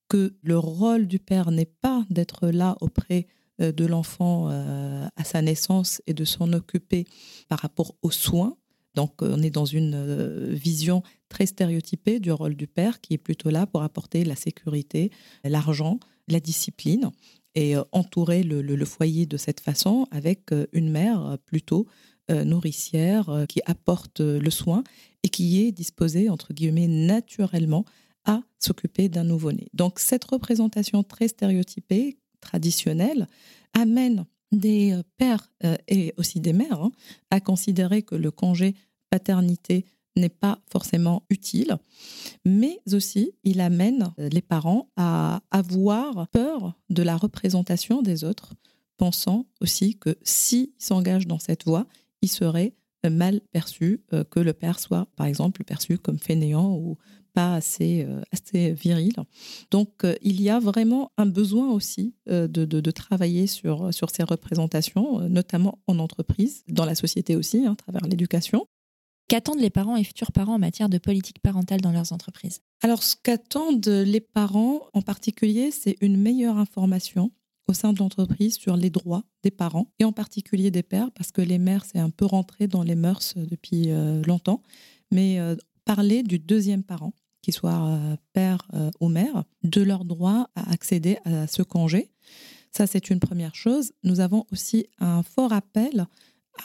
que 0.09 0.35
le 0.42 0.59
rôle 0.59 1.07
du 1.07 1.18
père 1.18 1.51
n'est 1.51 1.66
pas 1.66 2.05
d'être 2.11 2.49
là 2.49 2.77
auprès 2.81 3.27
de 3.59 3.87
l'enfant 3.87 4.49
à 4.49 5.25
sa 5.25 5.42
naissance 5.42 6.01
et 6.07 6.14
de 6.14 6.25
s'en 6.25 6.53
occuper 6.53 7.07
par 7.49 7.59
rapport 7.59 7.94
aux 8.03 8.11
soins. 8.12 8.57
Donc 8.94 9.21
on 9.21 9.42
est 9.42 9.51
dans 9.51 9.64
une 9.64 10.53
vision 10.55 11.03
très 11.29 11.47
stéréotypée 11.47 12.21
du 12.21 12.31
rôle 12.31 12.55
du 12.55 12.66
père 12.68 13.01
qui 13.01 13.14
est 13.14 13.18
plutôt 13.18 13.51
là 13.51 13.66
pour 13.66 13.83
apporter 13.83 14.25
la 14.25 14.37
sécurité, 14.37 15.11
l'argent, 15.44 15.99
la 16.29 16.40
discipline 16.40 17.11
et 17.55 17.75
entourer 17.92 18.44
le, 18.44 18.85
foyer 18.85 19.27
de 19.27 19.37
cette 19.37 19.61
façon 19.61 20.07
avec 20.12 20.51
une 20.73 20.90
mère 20.90 21.37
plutôt 21.44 21.87
nourricière 22.29 23.44
qui 23.49 23.61
apporte 23.66 24.21
le 24.21 24.51
soin 24.51 24.85
et 25.25 25.29
qui 25.29 25.66
est 25.66 25.73
disposée, 25.73 26.29
entre 26.29 26.53
guillemets, 26.53 26.87
naturellement 26.87 27.85
à 28.29 28.43
s'occuper 28.61 29.09
d'un 29.09 29.25
nouveau-né. 29.25 29.67
Donc 29.75 29.99
cette 29.99 30.25
représentation 30.25 31.03
très 31.03 31.27
stéréotypée, 31.27 32.19
traditionnelle, 32.41 33.27
amène 33.75 34.25
des 34.53 34.97
pères 35.17 35.51
et 35.88 36.14
aussi 36.17 36.41
des 36.41 36.53
mères 36.53 36.81
hein, 36.81 36.93
à 37.31 37.41
considérer 37.41 38.03
que 38.03 38.14
le 38.14 38.31
congé 38.31 38.75
paternité 39.11 39.85
n'est 40.17 40.29
pas 40.29 40.59
forcément 40.71 41.25
utile, 41.31 41.77
mais 42.45 42.81
aussi 42.93 43.33
il 43.45 43.61
amène 43.61 44.12
les 44.19 44.43
parents 44.43 44.91
à 44.97 45.43
avoir 45.51 46.29
peur 46.29 46.75
de 46.91 47.03
la 47.03 47.17
représentation 47.17 48.03
des 48.03 48.25
autres, 48.25 48.55
pensant 48.97 49.47
aussi 49.61 49.97
que 49.97 50.17
s'ils 50.23 50.71
s'engagent 50.79 51.27
dans 51.27 51.38
cette 51.38 51.64
voie, 51.64 51.87
il 52.21 52.29
serait 52.29 52.75
mal 53.09 53.41
perçu 53.53 54.03
euh, 54.12 54.25
que 54.25 54.41
le 54.41 54.53
père 54.53 54.81
soit, 54.81 55.07
par 55.17 55.27
exemple, 55.27 55.64
perçu 55.64 55.99
comme 55.99 56.19
fainéant 56.19 56.75
ou 56.75 56.97
pas 57.38 57.55
assez, 57.55 58.05
euh, 58.05 58.20
assez 58.33 58.72
viril. 58.72 59.12
Donc, 59.70 59.90
euh, 60.03 60.16
il 60.22 60.42
y 60.42 60.51
a 60.51 60.59
vraiment 60.59 61.12
un 61.18 61.27
besoin 61.27 61.70
aussi 61.70 62.16
de, 62.27 62.64
de, 62.64 62.90
travailler 62.90 63.46
sur, 63.46 63.94
sur 63.94 64.11
ces 64.11 64.24
représentations, 64.24 65.20
notamment 65.29 65.79
en 65.87 66.01
entreprise, 66.01 66.64
dans 66.68 66.85
la 66.85 66.96
société 66.96 67.37
aussi, 67.37 67.64
hein, 67.64 67.74
à 67.74 67.77
travers 67.77 68.03
l'éducation. 68.09 68.66
Qu'attendent 69.29 69.61
les 69.61 69.70
parents 69.70 69.96
et 69.96 70.03
futurs 70.03 70.33
parents 70.33 70.55
en 70.55 70.59
matière 70.59 70.88
de 70.88 70.98
politique 70.98 71.38
parentale 71.40 71.81
dans 71.81 71.92
leurs 71.92 72.12
entreprises? 72.12 72.61
Alors, 72.83 73.05
ce 73.05 73.14
qu'attendent 73.22 73.87
les 73.87 74.20
parents 74.20 74.81
en 74.92 75.03
particulier, 75.03 75.70
c'est 75.70 75.96
une 76.01 76.16
meilleure 76.16 76.57
information 76.57 77.31
au 77.68 77.72
sein 77.72 77.92
de 77.92 77.98
l'entreprise 77.98 78.57
sur 78.57 78.77
les 78.77 78.90
droits 78.90 79.22
des 79.44 79.53
parents 79.53 79.92
et 80.01 80.05
en 80.05 80.12
particulier 80.12 80.72
des 80.72 80.83
pères, 80.83 81.12
parce 81.12 81.31
que 81.31 81.42
les 81.42 81.59
mères, 81.59 81.85
c'est 81.85 82.01
un 82.01 82.11
peu 82.11 82.24
rentré 82.24 82.66
dans 82.66 82.83
les 82.83 82.96
mœurs 82.96 83.35
depuis 83.37 83.90
euh, 83.90 84.22
longtemps, 84.24 84.62
mais 85.12 85.38
euh, 85.38 85.55
parler 85.85 86.22
du 86.22 86.38
deuxième 86.38 86.83
parent, 86.83 87.14
qu'il 87.42 87.55
soit 87.55 87.88
euh, 87.88 88.16
père 88.33 88.66
ou 89.01 89.09
mère, 89.09 89.44
de 89.62 89.83
leur 89.83 90.05
droit 90.05 90.48
à 90.55 90.70
accéder 90.72 91.18
à 91.24 91.46
ce 91.46 91.62
congé. 91.62 92.11
Ça, 92.72 92.87
c'est 92.87 93.11
une 93.11 93.20
première 93.20 93.55
chose. 93.55 93.92
Nous 94.05 94.20
avons 94.20 94.44
aussi 94.53 94.87
un 94.98 95.22
fort 95.22 95.53
appel 95.53 96.07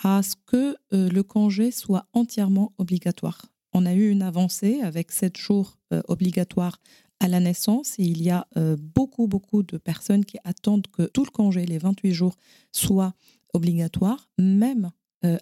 à 0.03 0.21
ce 0.23 0.35
que 0.45 0.75
euh, 0.93 1.09
le 1.09 1.23
congé 1.23 1.71
soit 1.71 2.07
entièrement 2.13 2.73
obligatoire. 2.77 3.45
On 3.73 3.85
a 3.85 3.93
eu 3.93 4.09
une 4.09 4.21
avancée 4.21 4.81
avec 4.81 5.11
sept 5.11 5.37
jours 5.37 5.77
euh, 5.93 6.01
obligatoires 6.07 6.79
à 7.19 7.27
la 7.27 7.39
naissance 7.39 7.97
et 7.99 8.03
il 8.03 8.21
y 8.21 8.29
a 8.29 8.47
euh, 8.57 8.75
beaucoup, 8.79 9.27
beaucoup 9.27 9.63
de 9.63 9.77
personnes 9.77 10.25
qui 10.25 10.37
attendent 10.43 10.87
que 10.87 11.03
tout 11.03 11.23
le 11.23 11.31
congé, 11.31 11.65
les 11.65 11.77
28 11.77 12.13
jours, 12.13 12.35
soit 12.71 13.13
obligatoire, 13.53 14.29
même 14.37 14.91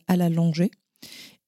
à 0.07 0.15
la 0.15 0.29
longée. 0.29 0.69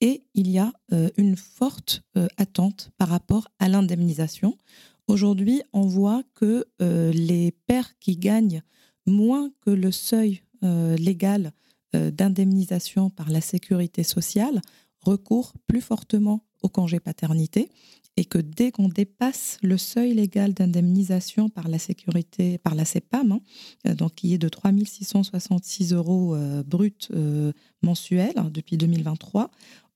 Et 0.06 0.26
il 0.34 0.52
y 0.52 0.60
a 0.60 0.74
une 1.16 1.38
forte 1.38 2.04
attente 2.36 2.92
par 2.98 3.08
rapport 3.08 3.48
à 3.60 3.70
l'indemnisation. 3.70 4.58
Aujourd'hui, 5.08 5.62
on 5.72 5.88
voit 5.88 6.24
que 6.36 6.66
les 6.80 7.54
pères 7.68 7.98
qui 8.00 8.18
gagnent 8.18 8.64
moins 9.06 9.50
que 9.62 9.72
le 9.72 9.94
seuil 9.94 10.42
légal 10.62 11.54
euh, 11.96 12.10
d'indemnisation 12.10 13.10
par 13.10 13.30
la 13.30 13.42
sécurité 13.42 14.04
sociale 14.04 14.62
recourent 15.00 15.54
plus 15.68 15.82
fortement 15.82 16.44
au 16.64 16.70
congé 16.70 17.00
paternité 17.00 17.70
et 18.18 18.26
que 18.26 18.40
dès 18.40 18.72
qu'on 18.72 18.88
dépasse 18.88 19.58
le 19.62 19.78
seuil 19.78 20.14
légal 20.14 20.54
d'indemnisation 20.54 21.50
par 21.50 21.68
la 21.68 21.78
sécurité, 21.78 22.58
par 22.58 22.74
la 22.74 22.86
CEPAM, 22.86 23.34
hein, 23.34 23.42
euh, 23.88 23.94
donc 23.94 24.16
qui 24.16 24.34
est 24.34 24.40
de 24.40 24.50
3 24.50 24.72
666 24.84 25.94
euros 25.94 26.36
euh, 26.36 26.64
bruts 26.64 27.10
mensuels 27.84 28.38
hein, 28.38 28.50
depuis 28.52 28.78
2023, 28.78 29.52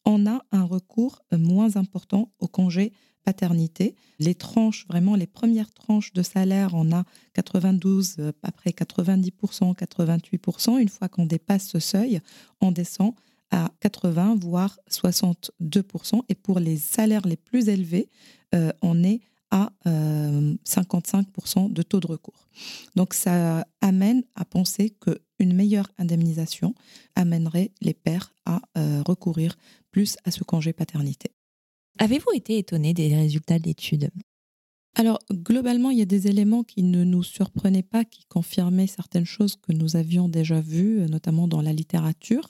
on 0.08 0.26
a 0.26 0.42
un 0.54 0.64
recours 0.64 1.22
moins 1.32 1.76
important 1.76 2.32
au 2.40 2.48
congé 2.48 2.94
paternité. 3.26 3.94
Les 4.20 4.36
tranches, 4.36 4.88
vraiment 4.88 5.16
les 5.16 5.28
premières 5.28 5.74
tranches 5.74 6.14
de 6.14 6.24
salaire, 6.24 6.70
on 6.74 6.94
a 6.94 7.04
92, 7.34 8.16
euh, 8.20 8.32
après 8.42 8.70
90%, 8.70 9.76
88%. 9.76 10.80
Une 10.80 10.88
fois 10.88 11.10
qu'on 11.10 11.26
dépasse 11.26 11.68
ce 11.68 11.80
seuil, 11.80 12.22
on 12.62 12.72
descend 12.72 13.14
à 13.52 13.70
80, 13.82 14.38
voire 14.40 14.80
62%. 14.90 16.22
Et 16.30 16.36
pour 16.36 16.60
les 16.62 16.78
salaires 16.78 17.28
les 17.28 17.36
plus 17.36 17.68
élevés, 17.68 18.10
euh, 18.56 18.72
on 18.82 19.04
est 19.04 19.20
à 19.52 19.72
55% 19.86 21.66
euh, 21.66 21.70
de 21.70 21.82
taux 21.82 22.00
de 22.00 22.08
recours. 22.08 22.48
Donc 22.96 23.14
ça 23.14 23.66
amène 23.82 24.24
à 24.36 24.46
penser 24.46 24.90
qu'une 24.90 25.54
meilleure 25.54 25.90
indemnisation 25.98 26.76
amènerait 27.16 27.72
les 27.82 27.94
pères 27.94 28.34
à 28.46 28.62
recourir 29.06 29.58
plus 29.98 30.16
à 30.26 30.30
ce 30.30 30.44
congé 30.44 30.74
paternité. 30.74 31.32
Avez-vous 31.98 32.32
été 32.36 32.60
étonné 32.60 32.94
des 32.94 33.16
résultats 33.16 33.58
de 33.58 33.64
l'étude? 33.64 34.12
Alors, 34.94 35.18
globalement, 35.32 35.90
il 35.90 35.98
y 35.98 36.04
a 36.04 36.06
des 36.06 36.28
éléments 36.28 36.64
qui 36.64 36.84
ne 36.84 37.04
nous 37.04 37.24
surprenaient 37.24 37.82
pas, 37.82 38.06
qui 38.06 38.24
confirmaient 38.26 38.86
certaines 38.86 39.26
choses 39.26 39.56
que 39.56 39.74
nous 39.74 39.96
avions 39.96 40.30
déjà 40.30 40.62
vues, 40.62 41.00
notamment 41.10 41.48
dans 41.48 41.62
la 41.62 41.74
littérature. 41.74 42.48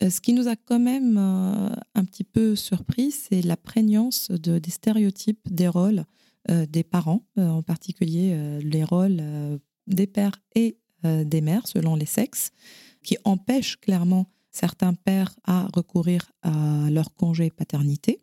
Euh, 0.00 0.10
ce 0.10 0.20
qui 0.20 0.32
nous 0.32 0.46
a 0.46 0.54
quand 0.54 0.78
même 0.78 1.18
euh, 1.18 1.70
un 1.96 2.04
petit 2.04 2.22
peu 2.22 2.54
surpris, 2.54 3.10
c'est 3.10 3.42
la 3.42 3.56
prégnance 3.56 4.30
de, 4.30 4.60
des 4.60 4.70
stéréotypes 4.70 5.40
des 5.50 5.66
rôles 5.66 6.04
euh, 6.52 6.66
des 6.66 6.84
parents, 6.84 7.26
en 7.36 7.64
particulier 7.64 8.60
les 8.62 8.84
rôles 8.84 9.20
des 9.88 10.06
pères 10.06 10.38
et 10.54 10.78
des 11.02 11.40
mères, 11.40 11.66
selon 11.66 11.96
les 11.96 12.06
sexes, 12.06 12.52
qui 13.02 13.16
empêchent 13.24 13.76
clairement 13.80 14.26
certains 14.56 14.94
pères 14.94 15.34
à 15.44 15.68
recourir 15.74 16.32
à 16.42 16.88
leur 16.90 17.14
congé 17.14 17.50
paternité 17.50 18.20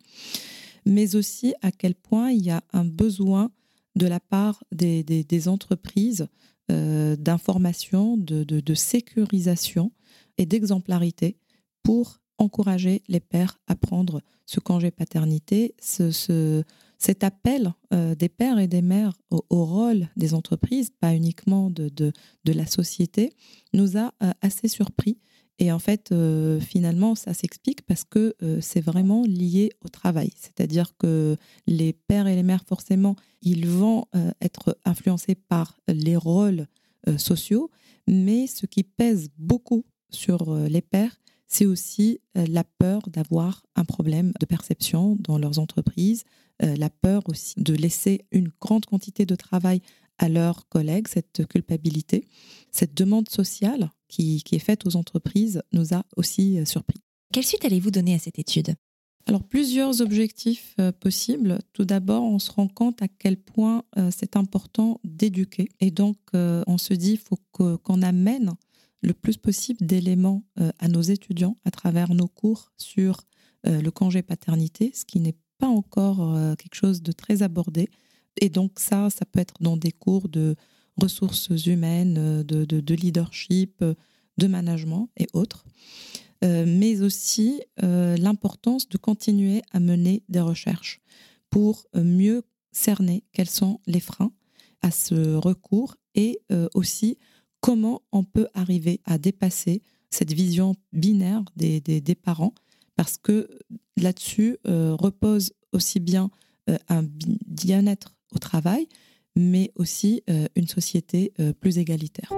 mais 0.85 1.15
aussi 1.15 1.53
à 1.61 1.71
quel 1.71 1.95
point 1.95 2.31
il 2.31 2.43
y 2.45 2.49
a 2.49 2.63
un 2.73 2.85
besoin 2.85 3.51
de 3.95 4.07
la 4.07 4.19
part 4.19 4.63
des, 4.71 5.47
entreprises 5.47 6.27
euh, 6.71 7.15
d'information, 7.15 8.17
de, 8.17 8.43
de, 8.43 8.73
sécurisation 8.73 9.91
et 10.37 10.45
d'exemplarité 10.45 11.37
pour 11.83 12.19
encourager 12.37 13.03
les 13.07 13.19
pères 13.19 13.59
à 13.67 13.75
prendre 13.75 14.21
ce 14.45 14.59
congé 14.59 14.89
paternité, 14.89 15.75
ce, 15.79 16.11
ce, 16.11 16.63
cet 16.97 17.23
appel 17.23 17.73
euh, 17.93 18.15
des 18.15 18.29
pères 18.29 18.57
et 18.57 18.67
des 18.67 18.81
mères 18.81 19.13
au, 19.29 19.43
rôle 19.65 20.09
des 20.17 20.33
entreprises, 20.33 20.89
pas 20.99 21.13
uniquement 21.13 21.69
de, 21.69 21.89
de, 21.89 22.11
de 22.45 22.53
la 22.53 22.65
société, 22.65 23.33
nous 23.73 23.97
a 23.97 24.13
euh, 24.23 24.31
assez 24.41 24.67
surpris 24.67 25.19
et 25.59 25.71
en 25.71 25.79
fait, 25.79 26.11
euh, 26.11 26.59
finalement, 26.59 27.15
ça 27.15 27.33
s'explique 27.33 27.83
parce 27.83 28.03
que 28.03 28.35
euh, 28.41 28.59
c'est 28.61 28.81
vraiment 28.81 29.23
lié 29.23 29.71
au 29.85 29.89
travail. 29.89 30.31
C'est-à-dire 30.35 30.97
que 30.97 31.37
les 31.67 31.93
pères 31.93 32.27
et 32.27 32.35
les 32.35 32.43
mères, 32.43 32.63
forcément, 32.65 33.15
ils 33.41 33.67
vont 33.67 34.05
euh, 34.15 34.31
être 34.41 34.77
influencés 34.85 35.35
par 35.35 35.79
les 35.87 36.15
rôles 36.15 36.67
sociaux, 37.17 37.69
mais 38.07 38.47
ce 38.47 38.65
qui 38.65 38.83
pèse 38.83 39.27
beaucoup 39.37 39.83
sur 40.09 40.55
les 40.55 40.81
pères, 40.81 41.19
c'est 41.47 41.65
aussi 41.65 42.21
la 42.33 42.63
peur 42.63 43.01
d'avoir 43.09 43.65
un 43.75 43.83
problème 43.83 44.31
de 44.39 44.45
perception 44.45 45.17
dans 45.19 45.37
leurs 45.37 45.59
entreprises, 45.59 46.23
la 46.61 46.89
peur 46.89 47.23
aussi 47.27 47.55
de 47.57 47.73
laisser 47.73 48.21
une 48.31 48.49
grande 48.61 48.85
quantité 48.85 49.25
de 49.25 49.35
travail 49.35 49.81
à 50.17 50.29
leurs 50.29 50.69
collègues, 50.69 51.09
cette 51.09 51.45
culpabilité, 51.45 52.25
cette 52.71 52.93
demande 52.93 53.27
sociale 53.27 53.89
qui, 54.13 54.55
est 54.55 54.59
faite 54.59 54.85
aux 54.85 54.95
entreprises 54.95 55.61
nous 55.71 55.93
a 55.93 56.03
aussi 56.15 56.59
euh, 56.59 56.65
surpris. 56.65 56.99
Quelle 57.31 57.45
suite 57.45 57.65
allez-vous 57.65 57.91
donner 57.91 58.13
à 58.13 58.19
cette 58.19 58.37
étude? 58.39 58.75
Alors, 59.25 59.43
plusieurs 59.43 60.01
objectifs 60.01 60.75
euh, 60.79 60.91
possibles. 60.91 61.59
Tout 61.71 61.85
d'abord, 61.85 62.23
on 62.23 62.39
se 62.39 62.51
rend 62.51 62.67
compte 62.67 63.01
à 63.01 63.07
quel 63.07 63.37
point 63.37 63.83
euh, 63.97 64.11
c'est 64.15 64.35
important 64.35 64.99
d'éduquer. 65.03 65.69
Et 65.79 65.91
donc, 65.91 66.17
on 66.33 66.77
se 66.77 66.93
dit, 66.93 67.13
il 67.13 67.17
faut 67.17 67.37
qu'on 67.51 68.01
amène 68.01 68.53
le 69.01 69.13
plus 69.13 69.37
possible 69.37 69.85
d'éléments 69.85 70.43
à 70.79 70.87
nos 70.87 71.01
étudiants 71.01 71.57
à 71.65 71.71
travers 71.71 72.13
nos 72.13 72.27
cours 72.27 72.71
sur 72.77 73.21
le 73.65 73.89
congé 73.89 74.23
paternité, 74.23 74.91
ce 74.95 75.05
qui 75.05 75.19
n'est 75.19 75.35
pas 75.59 75.67
encore 75.67 76.35
quelque 76.57 76.73
chose 76.73 77.03
de 77.03 77.11
très 77.11 77.43
abordé. 77.43 77.89
Et 78.41 78.49
donc, 78.49 78.79
ça, 78.79 79.09
ça 79.09 79.25
peut 79.25 79.39
être 79.39 79.55
dans 79.59 79.77
des 79.77 79.91
cours 79.91 80.29
de 80.29 80.55
ressources 80.97 81.49
humaines, 81.65 82.43
de, 82.43 82.65
de, 82.65 82.95
leadership, 82.95 83.83
de 84.37 84.47
management 84.47 85.09
et 85.17 85.27
autres. 85.33 85.65
mais 86.41 87.01
aussi 87.01 87.61
l'importance 87.77 88.89
de 88.89 88.97
continuer 88.97 89.61
à 89.71 89.79
mener 89.79 90.23
des 90.29 90.41
recherches 90.41 91.01
pour 91.49 91.85
mieux 91.95 92.43
cerner 92.71 93.23
quels 93.31 93.49
sont 93.49 93.79
les 93.87 93.99
freins 93.99 94.31
à 94.81 94.91
ce 94.91 95.35
recours 95.35 95.95
et 96.15 96.41
aussi 96.73 97.17
comment 97.61 98.01
on 98.11 98.25
peut 98.25 98.47
arriver 98.53 98.99
à 99.05 99.17
dépasser 99.17 99.81
cette 100.09 100.33
vision 100.33 100.75
binaire 100.91 101.43
des, 101.55 102.15
parents, 102.21 102.53
parce 102.97 103.17
que 103.17 103.49
là-dessus 103.95 104.57
repose 104.65 105.53
aussi 105.71 105.99
bien 106.01 106.29
un 106.89 107.03
bien-être 107.47 108.15
au 108.33 108.37
travail, 108.37 108.87
mais 109.35 109.71
aussi 109.75 110.23
euh, 110.29 110.47
une 110.55 110.67
société 110.67 111.33
euh, 111.39 111.53
plus 111.53 111.77
égalitaire. 111.77 112.31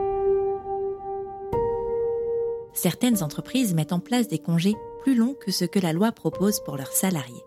Certaines 2.74 3.24
entreprises 3.24 3.74
mettent 3.74 3.94
en 3.94 4.00
place 4.00 4.28
des 4.28 4.40
congés 4.40 4.76
plus 5.02 5.16
longs 5.16 5.36
que 5.40 5.52
ce 5.52 5.66
que 5.66 5.80
la 5.80 5.94
loi 5.94 6.12
propose 6.12 6.62
pour 6.64 6.78
leurs 6.78 6.92
salariés. 6.92 7.44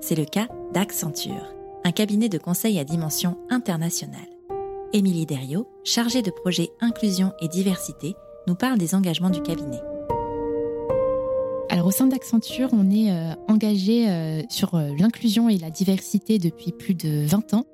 C'est 0.00 0.14
le 0.14 0.24
cas 0.24 0.48
d'Accenture, 0.72 1.54
un 1.84 1.92
cabinet 1.92 2.28
de 2.28 2.38
conseil 2.38 2.78
à 2.78 2.84
dimension 2.84 3.38
internationale. 3.50 4.20
Émilie 4.92 5.26
Derriot, 5.26 5.68
chargée 5.84 6.22
de 6.22 6.30
projet 6.30 6.70
inclusion 6.80 7.32
et 7.40 7.48
diversité, 7.48 8.14
nous 8.46 8.54
parle 8.54 8.78
des 8.78 8.94
engagements 8.94 9.30
du 9.30 9.40
cabinet. 9.40 9.80
Alors 11.70 11.86
au 11.86 11.90
sein 11.90 12.06
d'Accenture, 12.06 12.68
on 12.72 12.90
est 12.90 13.10
euh, 13.10 13.34
engagé 13.48 14.44
sur 14.50 14.76
l'inclusion 14.76 15.48
et 15.48 15.56
la 15.56 15.70
diversité 15.70 16.38
depuis 16.38 16.72
plus 16.72 16.94
de 16.94 17.24
20 17.26 17.54
ans. 17.54 17.64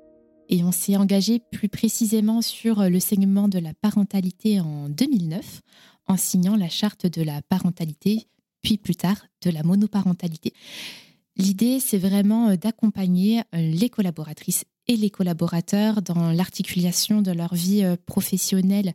Et 0.49 0.63
on 0.63 0.71
s'est 0.71 0.97
engagé 0.97 1.39
plus 1.39 1.69
précisément 1.69 2.41
sur 2.41 2.89
le 2.89 2.99
segment 2.99 3.47
de 3.47 3.59
la 3.59 3.73
parentalité 3.73 4.59
en 4.59 4.89
2009 4.89 5.61
en 6.07 6.17
signant 6.17 6.55
la 6.55 6.69
charte 6.69 7.05
de 7.05 7.21
la 7.21 7.41
parentalité, 7.43 8.27
puis 8.61 8.77
plus 8.77 8.95
tard 8.95 9.17
de 9.43 9.51
la 9.51 9.63
monoparentalité. 9.63 10.53
L'idée, 11.39 11.79
c'est 11.79 11.97
vraiment 11.97 12.49
euh, 12.49 12.55
d'accompagner 12.57 13.39
euh, 13.39 13.61
les 13.61 13.89
collaboratrices 13.89 14.65
et 14.87 14.97
les 14.97 15.09
collaborateurs 15.09 16.01
dans 16.01 16.31
l'articulation 16.31 17.21
de 17.21 17.31
leur 17.31 17.55
vie 17.55 17.85
euh, 17.85 17.95
professionnelle 18.07 18.93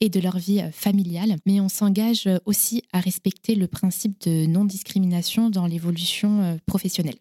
et 0.00 0.08
de 0.08 0.18
leur 0.18 0.38
vie 0.38 0.62
familiale, 0.72 1.36
mais 1.44 1.60
on 1.60 1.68
s'engage 1.68 2.28
aussi 2.46 2.82
à 2.92 3.00
respecter 3.00 3.56
le 3.56 3.66
principe 3.66 4.22
de 4.22 4.46
non-discrimination 4.46 5.50
dans 5.50 5.66
l'évolution 5.66 6.58
professionnelle. 6.64 7.16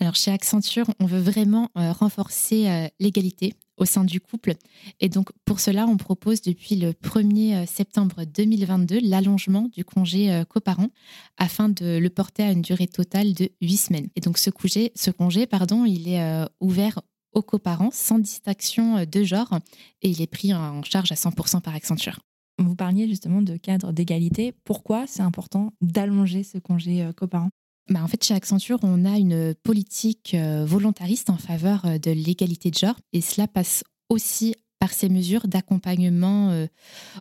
Alors 0.00 0.14
chez 0.14 0.30
Accenture, 0.30 0.86
on 1.00 1.06
veut 1.06 1.20
vraiment 1.20 1.70
euh, 1.76 1.90
renforcer 1.90 2.68
euh, 2.68 2.86
l'égalité 3.00 3.54
au 3.78 3.84
sein 3.84 4.04
du 4.04 4.20
couple. 4.20 4.54
Et 5.00 5.08
donc 5.08 5.30
pour 5.44 5.58
cela, 5.58 5.86
on 5.86 5.96
propose 5.96 6.40
depuis 6.40 6.76
le 6.76 6.92
1er 6.92 7.56
euh, 7.56 7.66
septembre 7.66 8.24
2022 8.24 9.00
l'allongement 9.02 9.68
du 9.72 9.84
congé 9.84 10.44
coparent 10.48 10.88
afin 11.36 11.68
de 11.68 11.98
le 11.98 12.10
porter 12.10 12.44
à 12.44 12.52
une 12.52 12.62
durée 12.62 12.86
totale 12.86 13.34
de 13.34 13.50
8 13.60 13.76
semaines. 13.76 14.08
Et 14.14 14.20
donc 14.20 14.38
ce 14.38 14.50
congé, 14.50 14.92
il 14.94 16.08
est 16.08 16.46
ouvert 16.60 17.00
aux 17.32 17.42
coparents 17.42 17.90
sans 17.92 18.18
distinction 18.18 19.04
de 19.04 19.24
genre 19.24 19.58
et 20.02 20.10
il 20.10 20.22
est 20.22 20.26
pris 20.26 20.54
en 20.54 20.82
charge 20.82 21.10
à 21.12 21.16
100% 21.16 21.60
par 21.60 21.74
Accenture. 21.74 22.20
Vous 22.58 22.74
parliez 22.74 23.08
justement 23.08 23.42
de 23.42 23.56
cadre 23.56 23.92
d'égalité. 23.92 24.52
Pourquoi 24.64 25.06
c'est 25.06 25.22
important 25.22 25.72
d'allonger 25.80 26.42
ce 26.42 26.58
congé 26.58 27.08
coparent? 27.16 27.50
Bah, 27.88 28.02
en 28.02 28.08
fait, 28.08 28.22
chez 28.22 28.34
Accenture, 28.34 28.78
on 28.82 29.04
a 29.04 29.16
une 29.16 29.54
politique 29.54 30.34
euh, 30.34 30.64
volontariste 30.66 31.30
en 31.30 31.38
faveur 31.38 31.84
euh, 31.86 31.98
de 31.98 32.10
l'égalité 32.10 32.70
de 32.70 32.76
genre 32.76 32.96
et 33.12 33.20
cela 33.20 33.48
passe 33.48 33.82
aussi 34.08 34.54
par 34.78 34.92
ces 34.92 35.08
mesures 35.08 35.48
d'accompagnement 35.48 36.50
euh, 36.50 36.66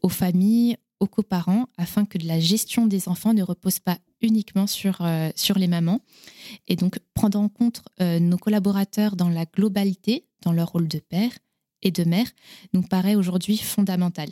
aux 0.03 0.10
familles, 0.10 0.77
aux 0.99 1.08
coparents, 1.08 1.67
afin 1.77 2.06
que 2.06 2.17
la 2.17 2.39
gestion 2.39 2.86
des 2.86 3.08
enfants 3.08 3.34
ne 3.34 3.43
repose 3.43 3.80
pas 3.80 3.97
uniquement 4.21 4.65
sur, 4.65 5.08
sur 5.36 5.60
les 5.60 5.67
mamans. 5.67 6.01
Et 6.67 6.75
donc, 6.75 6.97
prendre 7.13 7.39
en 7.39 7.49
compte 7.49 7.84
nos 7.99 8.38
collaborateurs 8.39 9.15
dans 9.15 9.30
la 9.30 9.45
globalité, 9.45 10.25
dans 10.41 10.51
leur 10.51 10.71
rôle 10.71 10.88
de 10.88 10.97
père 10.97 11.30
et 11.84 11.91
de 11.91 12.03
mère, 12.03 12.25
nous 12.73 12.82
paraît 12.82 13.13
aujourd'hui 13.13 13.58
fondamental. 13.58 14.30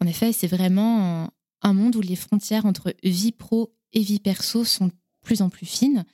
En 0.00 0.06
effet, 0.06 0.32
c'est 0.32 0.46
vraiment 0.46 1.28
un 1.62 1.72
monde 1.72 1.96
où 1.96 2.00
les 2.00 2.14
frontières 2.14 2.64
entre 2.64 2.94
vie 3.02 3.32
pro 3.32 3.74
et 3.92 4.00
vie 4.00 4.20
perso 4.20 4.64
sont 4.64 4.92
plus 5.28 5.42
en 5.42 5.50
plus 5.50 5.66
fine 5.66 6.06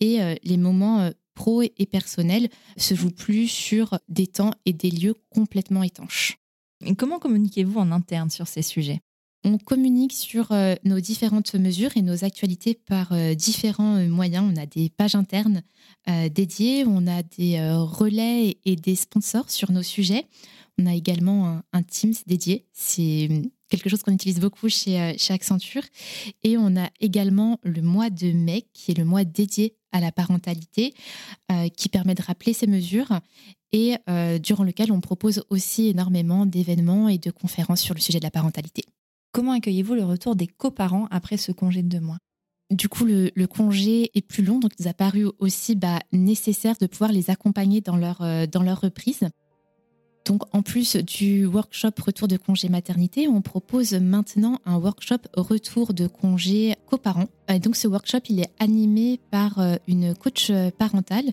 et 0.00 0.20
euh, 0.20 0.34
les 0.44 0.58
moments 0.58 1.00
euh, 1.00 1.10
pro 1.34 1.62
et 1.62 1.86
personnels 1.90 2.50
se 2.76 2.94
jouent 2.94 3.10
plus 3.10 3.48
sur 3.48 3.98
des 4.10 4.26
temps 4.26 4.52
et 4.66 4.74
des 4.74 4.90
lieux 4.90 5.14
complètement 5.30 5.82
étanches. 5.82 6.38
comment 6.98 7.18
communiquez-vous 7.18 7.78
en 7.78 7.90
interne 7.90 8.28
sur 8.28 8.46
ces 8.46 8.60
sujets? 8.60 9.00
On 9.44 9.56
communique 9.56 10.12
sur 10.12 10.52
euh, 10.52 10.74
nos 10.84 11.00
différentes 11.00 11.54
mesures 11.54 11.96
et 11.96 12.02
nos 12.02 12.22
actualités 12.22 12.74
par 12.74 13.14
différents 13.34 14.06
moyens. 14.06 14.44
On 14.52 14.60
a 14.60 14.66
des 14.66 14.90
pages 14.90 15.14
internes 15.14 15.62
dédiées, 16.30 16.84
on 16.86 17.06
a 17.06 17.22
des 17.22 17.58
relais 17.72 18.58
et 18.66 18.76
des 18.76 18.96
sponsors 18.96 19.48
sur 19.48 19.72
nos 19.72 19.82
sujets. 19.82 20.26
On 20.78 20.84
a 20.84 20.94
également 20.94 21.48
un, 21.48 21.62
un 21.72 21.82
Teams 21.82 22.12
dédié. 22.26 22.66
C'est 22.74 23.30
quelque 23.70 23.88
chose 23.88 24.02
qu'on 24.02 24.12
utilise 24.12 24.40
beaucoup 24.40 24.68
chez, 24.68 25.00
euh, 25.00 25.14
chez 25.16 25.32
Accenture. 25.32 25.82
Et 26.42 26.58
on 26.58 26.76
a 26.76 26.90
également 27.00 27.58
le 27.62 27.80
mois 27.80 28.10
de 28.10 28.32
mai, 28.32 28.66
qui 28.74 28.90
est 28.90 28.98
le 28.98 29.04
mois 29.04 29.24
dédié 29.24 29.74
à 29.92 30.00
la 30.00 30.12
parentalité, 30.12 30.92
euh, 31.50 31.68
qui 31.68 31.88
permet 31.88 32.14
de 32.14 32.22
rappeler 32.22 32.52
ces 32.52 32.66
mesures 32.66 33.20
et 33.72 33.96
euh, 34.08 34.38
durant 34.38 34.64
lequel 34.64 34.92
on 34.92 35.00
propose 35.00 35.44
aussi 35.48 35.88
énormément 35.88 36.44
d'événements 36.44 37.08
et 37.08 37.18
de 37.18 37.30
conférences 37.30 37.80
sur 37.80 37.94
le 37.94 38.00
sujet 38.00 38.18
de 38.18 38.24
la 38.24 38.30
parentalité. 38.30 38.84
Comment 39.32 39.52
accueillez-vous 39.52 39.94
le 39.94 40.04
retour 40.04 40.34
des 40.34 40.48
coparents 40.48 41.06
après 41.10 41.36
ce 41.36 41.52
congé 41.52 41.82
de 41.82 41.88
deux 41.88 42.00
mois? 42.00 42.18
Du 42.70 42.88
coup, 42.88 43.04
le, 43.04 43.30
congé 43.46 44.10
est 44.14 44.22
plus 44.22 44.44
long, 44.44 44.58
donc 44.60 44.72
il 44.78 44.84
nous 44.84 44.90
a 44.90 44.94
paru 44.94 45.26
aussi 45.38 45.74
bah, 45.74 45.98
nécessaire 46.12 46.76
de 46.80 46.86
pouvoir 46.86 47.10
les 47.10 47.30
accompagner 47.30 47.80
dans 47.80 47.96
leur, 47.96 48.22
dans 48.48 48.62
leur 48.62 48.80
reprise. 48.80 49.28
Donc, 50.26 50.42
en 50.52 50.62
plus 50.62 50.96
du 50.96 51.46
workshop 51.46 51.92
retour 52.04 52.28
de 52.28 52.36
congé 52.36 52.68
maternité, 52.68 53.26
on 53.26 53.40
propose 53.40 53.94
maintenant 53.94 54.60
un 54.66 54.76
workshop 54.76 55.18
retour 55.34 55.94
de 55.94 56.06
congé 56.06 56.76
coparent. 56.86 57.28
Et 57.48 57.58
donc, 57.58 57.76
ce 57.76 57.88
workshop, 57.88 58.20
il 58.28 58.40
est 58.40 58.50
animé 58.58 59.18
par 59.30 59.58
euh, 59.58 59.76
une 59.88 60.14
coach 60.14 60.52
parentale. 60.78 61.24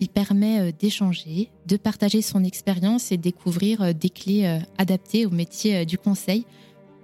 Il 0.00 0.08
permet 0.10 0.60
euh, 0.60 0.72
d'échanger, 0.78 1.50
de 1.66 1.76
partager 1.76 2.20
son 2.20 2.44
expérience 2.44 3.10
et 3.10 3.16
découvrir 3.16 3.80
euh, 3.80 3.92
des 3.92 4.10
clés 4.10 4.60
adaptées 4.76 5.24
au 5.24 5.30
métier 5.30 5.86
du 5.86 5.96
conseil 5.96 6.44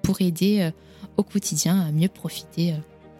pour 0.03 0.21
aider 0.21 0.71
au 1.17 1.23
quotidien 1.23 1.81
à 1.81 1.93
mieux 1.93 2.09
profiter 2.09 2.75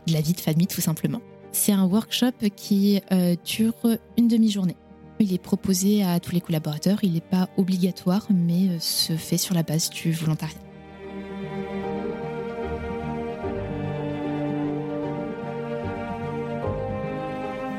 de 0.07 0.13
la 0.13 0.21
vie 0.21 0.33
de 0.33 0.41
famille, 0.41 0.67
tout 0.67 0.81
simplement. 0.81 1.21
C'est 1.53 1.73
un 1.73 1.85
workshop 1.85 2.33
qui 2.57 3.01
dure 3.45 3.75
une 4.17 4.27
demi-journée. 4.27 4.75
Il 5.23 5.33
est 5.33 5.39
proposé 5.39 6.03
à 6.03 6.19
tous 6.19 6.33
les 6.33 6.41
collaborateurs, 6.41 6.99
il 7.05 7.13
n'est 7.13 7.21
pas 7.21 7.49
obligatoire, 7.57 8.27
mais 8.29 8.71
euh, 8.71 8.81
se 8.81 9.13
fait 9.13 9.37
sur 9.37 9.55
la 9.55 9.63
base 9.63 9.89
du 9.89 10.11
volontariat. 10.11 10.59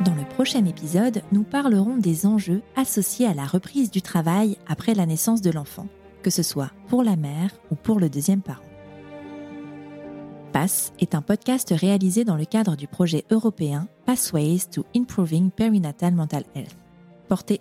Dans 0.05 0.15
le 0.15 0.23
prochain 0.29 0.63
épisode, 0.63 1.21
nous 1.33 1.43
parlerons 1.43 1.97
des 1.97 2.25
enjeux 2.25 2.61
associés 2.77 3.27
à 3.27 3.33
la 3.33 3.45
reprise 3.45 3.91
du 3.91 4.01
travail 4.01 4.57
après 4.65 4.93
la 4.93 5.05
naissance 5.05 5.41
de 5.41 5.51
l'enfant, 5.51 5.87
que 6.21 6.29
ce 6.29 6.43
soit 6.43 6.71
pour 6.87 7.03
la 7.03 7.17
mère 7.17 7.49
ou 7.71 7.75
pour 7.75 7.99
le 7.99 8.09
deuxième 8.09 8.41
parent. 8.41 8.63
PASS 10.53 10.93
est 10.99 11.13
un 11.13 11.21
podcast 11.21 11.73
réalisé 11.75 12.23
dans 12.23 12.37
le 12.37 12.45
cadre 12.45 12.77
du 12.77 12.87
projet 12.87 13.25
européen 13.31 13.89
Pathways 14.05 14.59
to 14.71 14.85
Improving 14.95 15.51
Perinatal 15.51 16.13
Mental 16.13 16.45
Health 16.55 16.82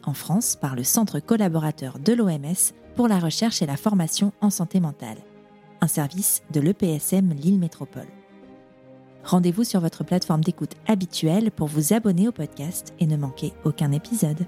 en 0.04 0.12
France 0.12 0.56
par 0.56 0.76
le 0.76 0.84
Centre 0.84 1.20
collaborateur 1.20 1.98
de 1.98 2.12
l'OMS 2.12 2.72
pour 2.94 3.08
la 3.08 3.18
recherche 3.18 3.62
et 3.62 3.66
la 3.66 3.76
formation 3.76 4.32
en 4.40 4.50
santé 4.50 4.80
mentale, 4.80 5.18
un 5.80 5.86
service 5.86 6.42
de 6.52 6.60
l'EPSM 6.60 7.32
Lille 7.32 7.58
Métropole. 7.58 8.08
Rendez-vous 9.24 9.64
sur 9.64 9.80
votre 9.80 10.04
plateforme 10.04 10.42
d'écoute 10.42 10.74
habituelle 10.86 11.50
pour 11.50 11.68
vous 11.68 11.92
abonner 11.92 12.28
au 12.28 12.32
podcast 12.32 12.92
et 12.98 13.06
ne 13.06 13.16
manquer 13.16 13.52
aucun 13.64 13.92
épisode. 13.92 14.46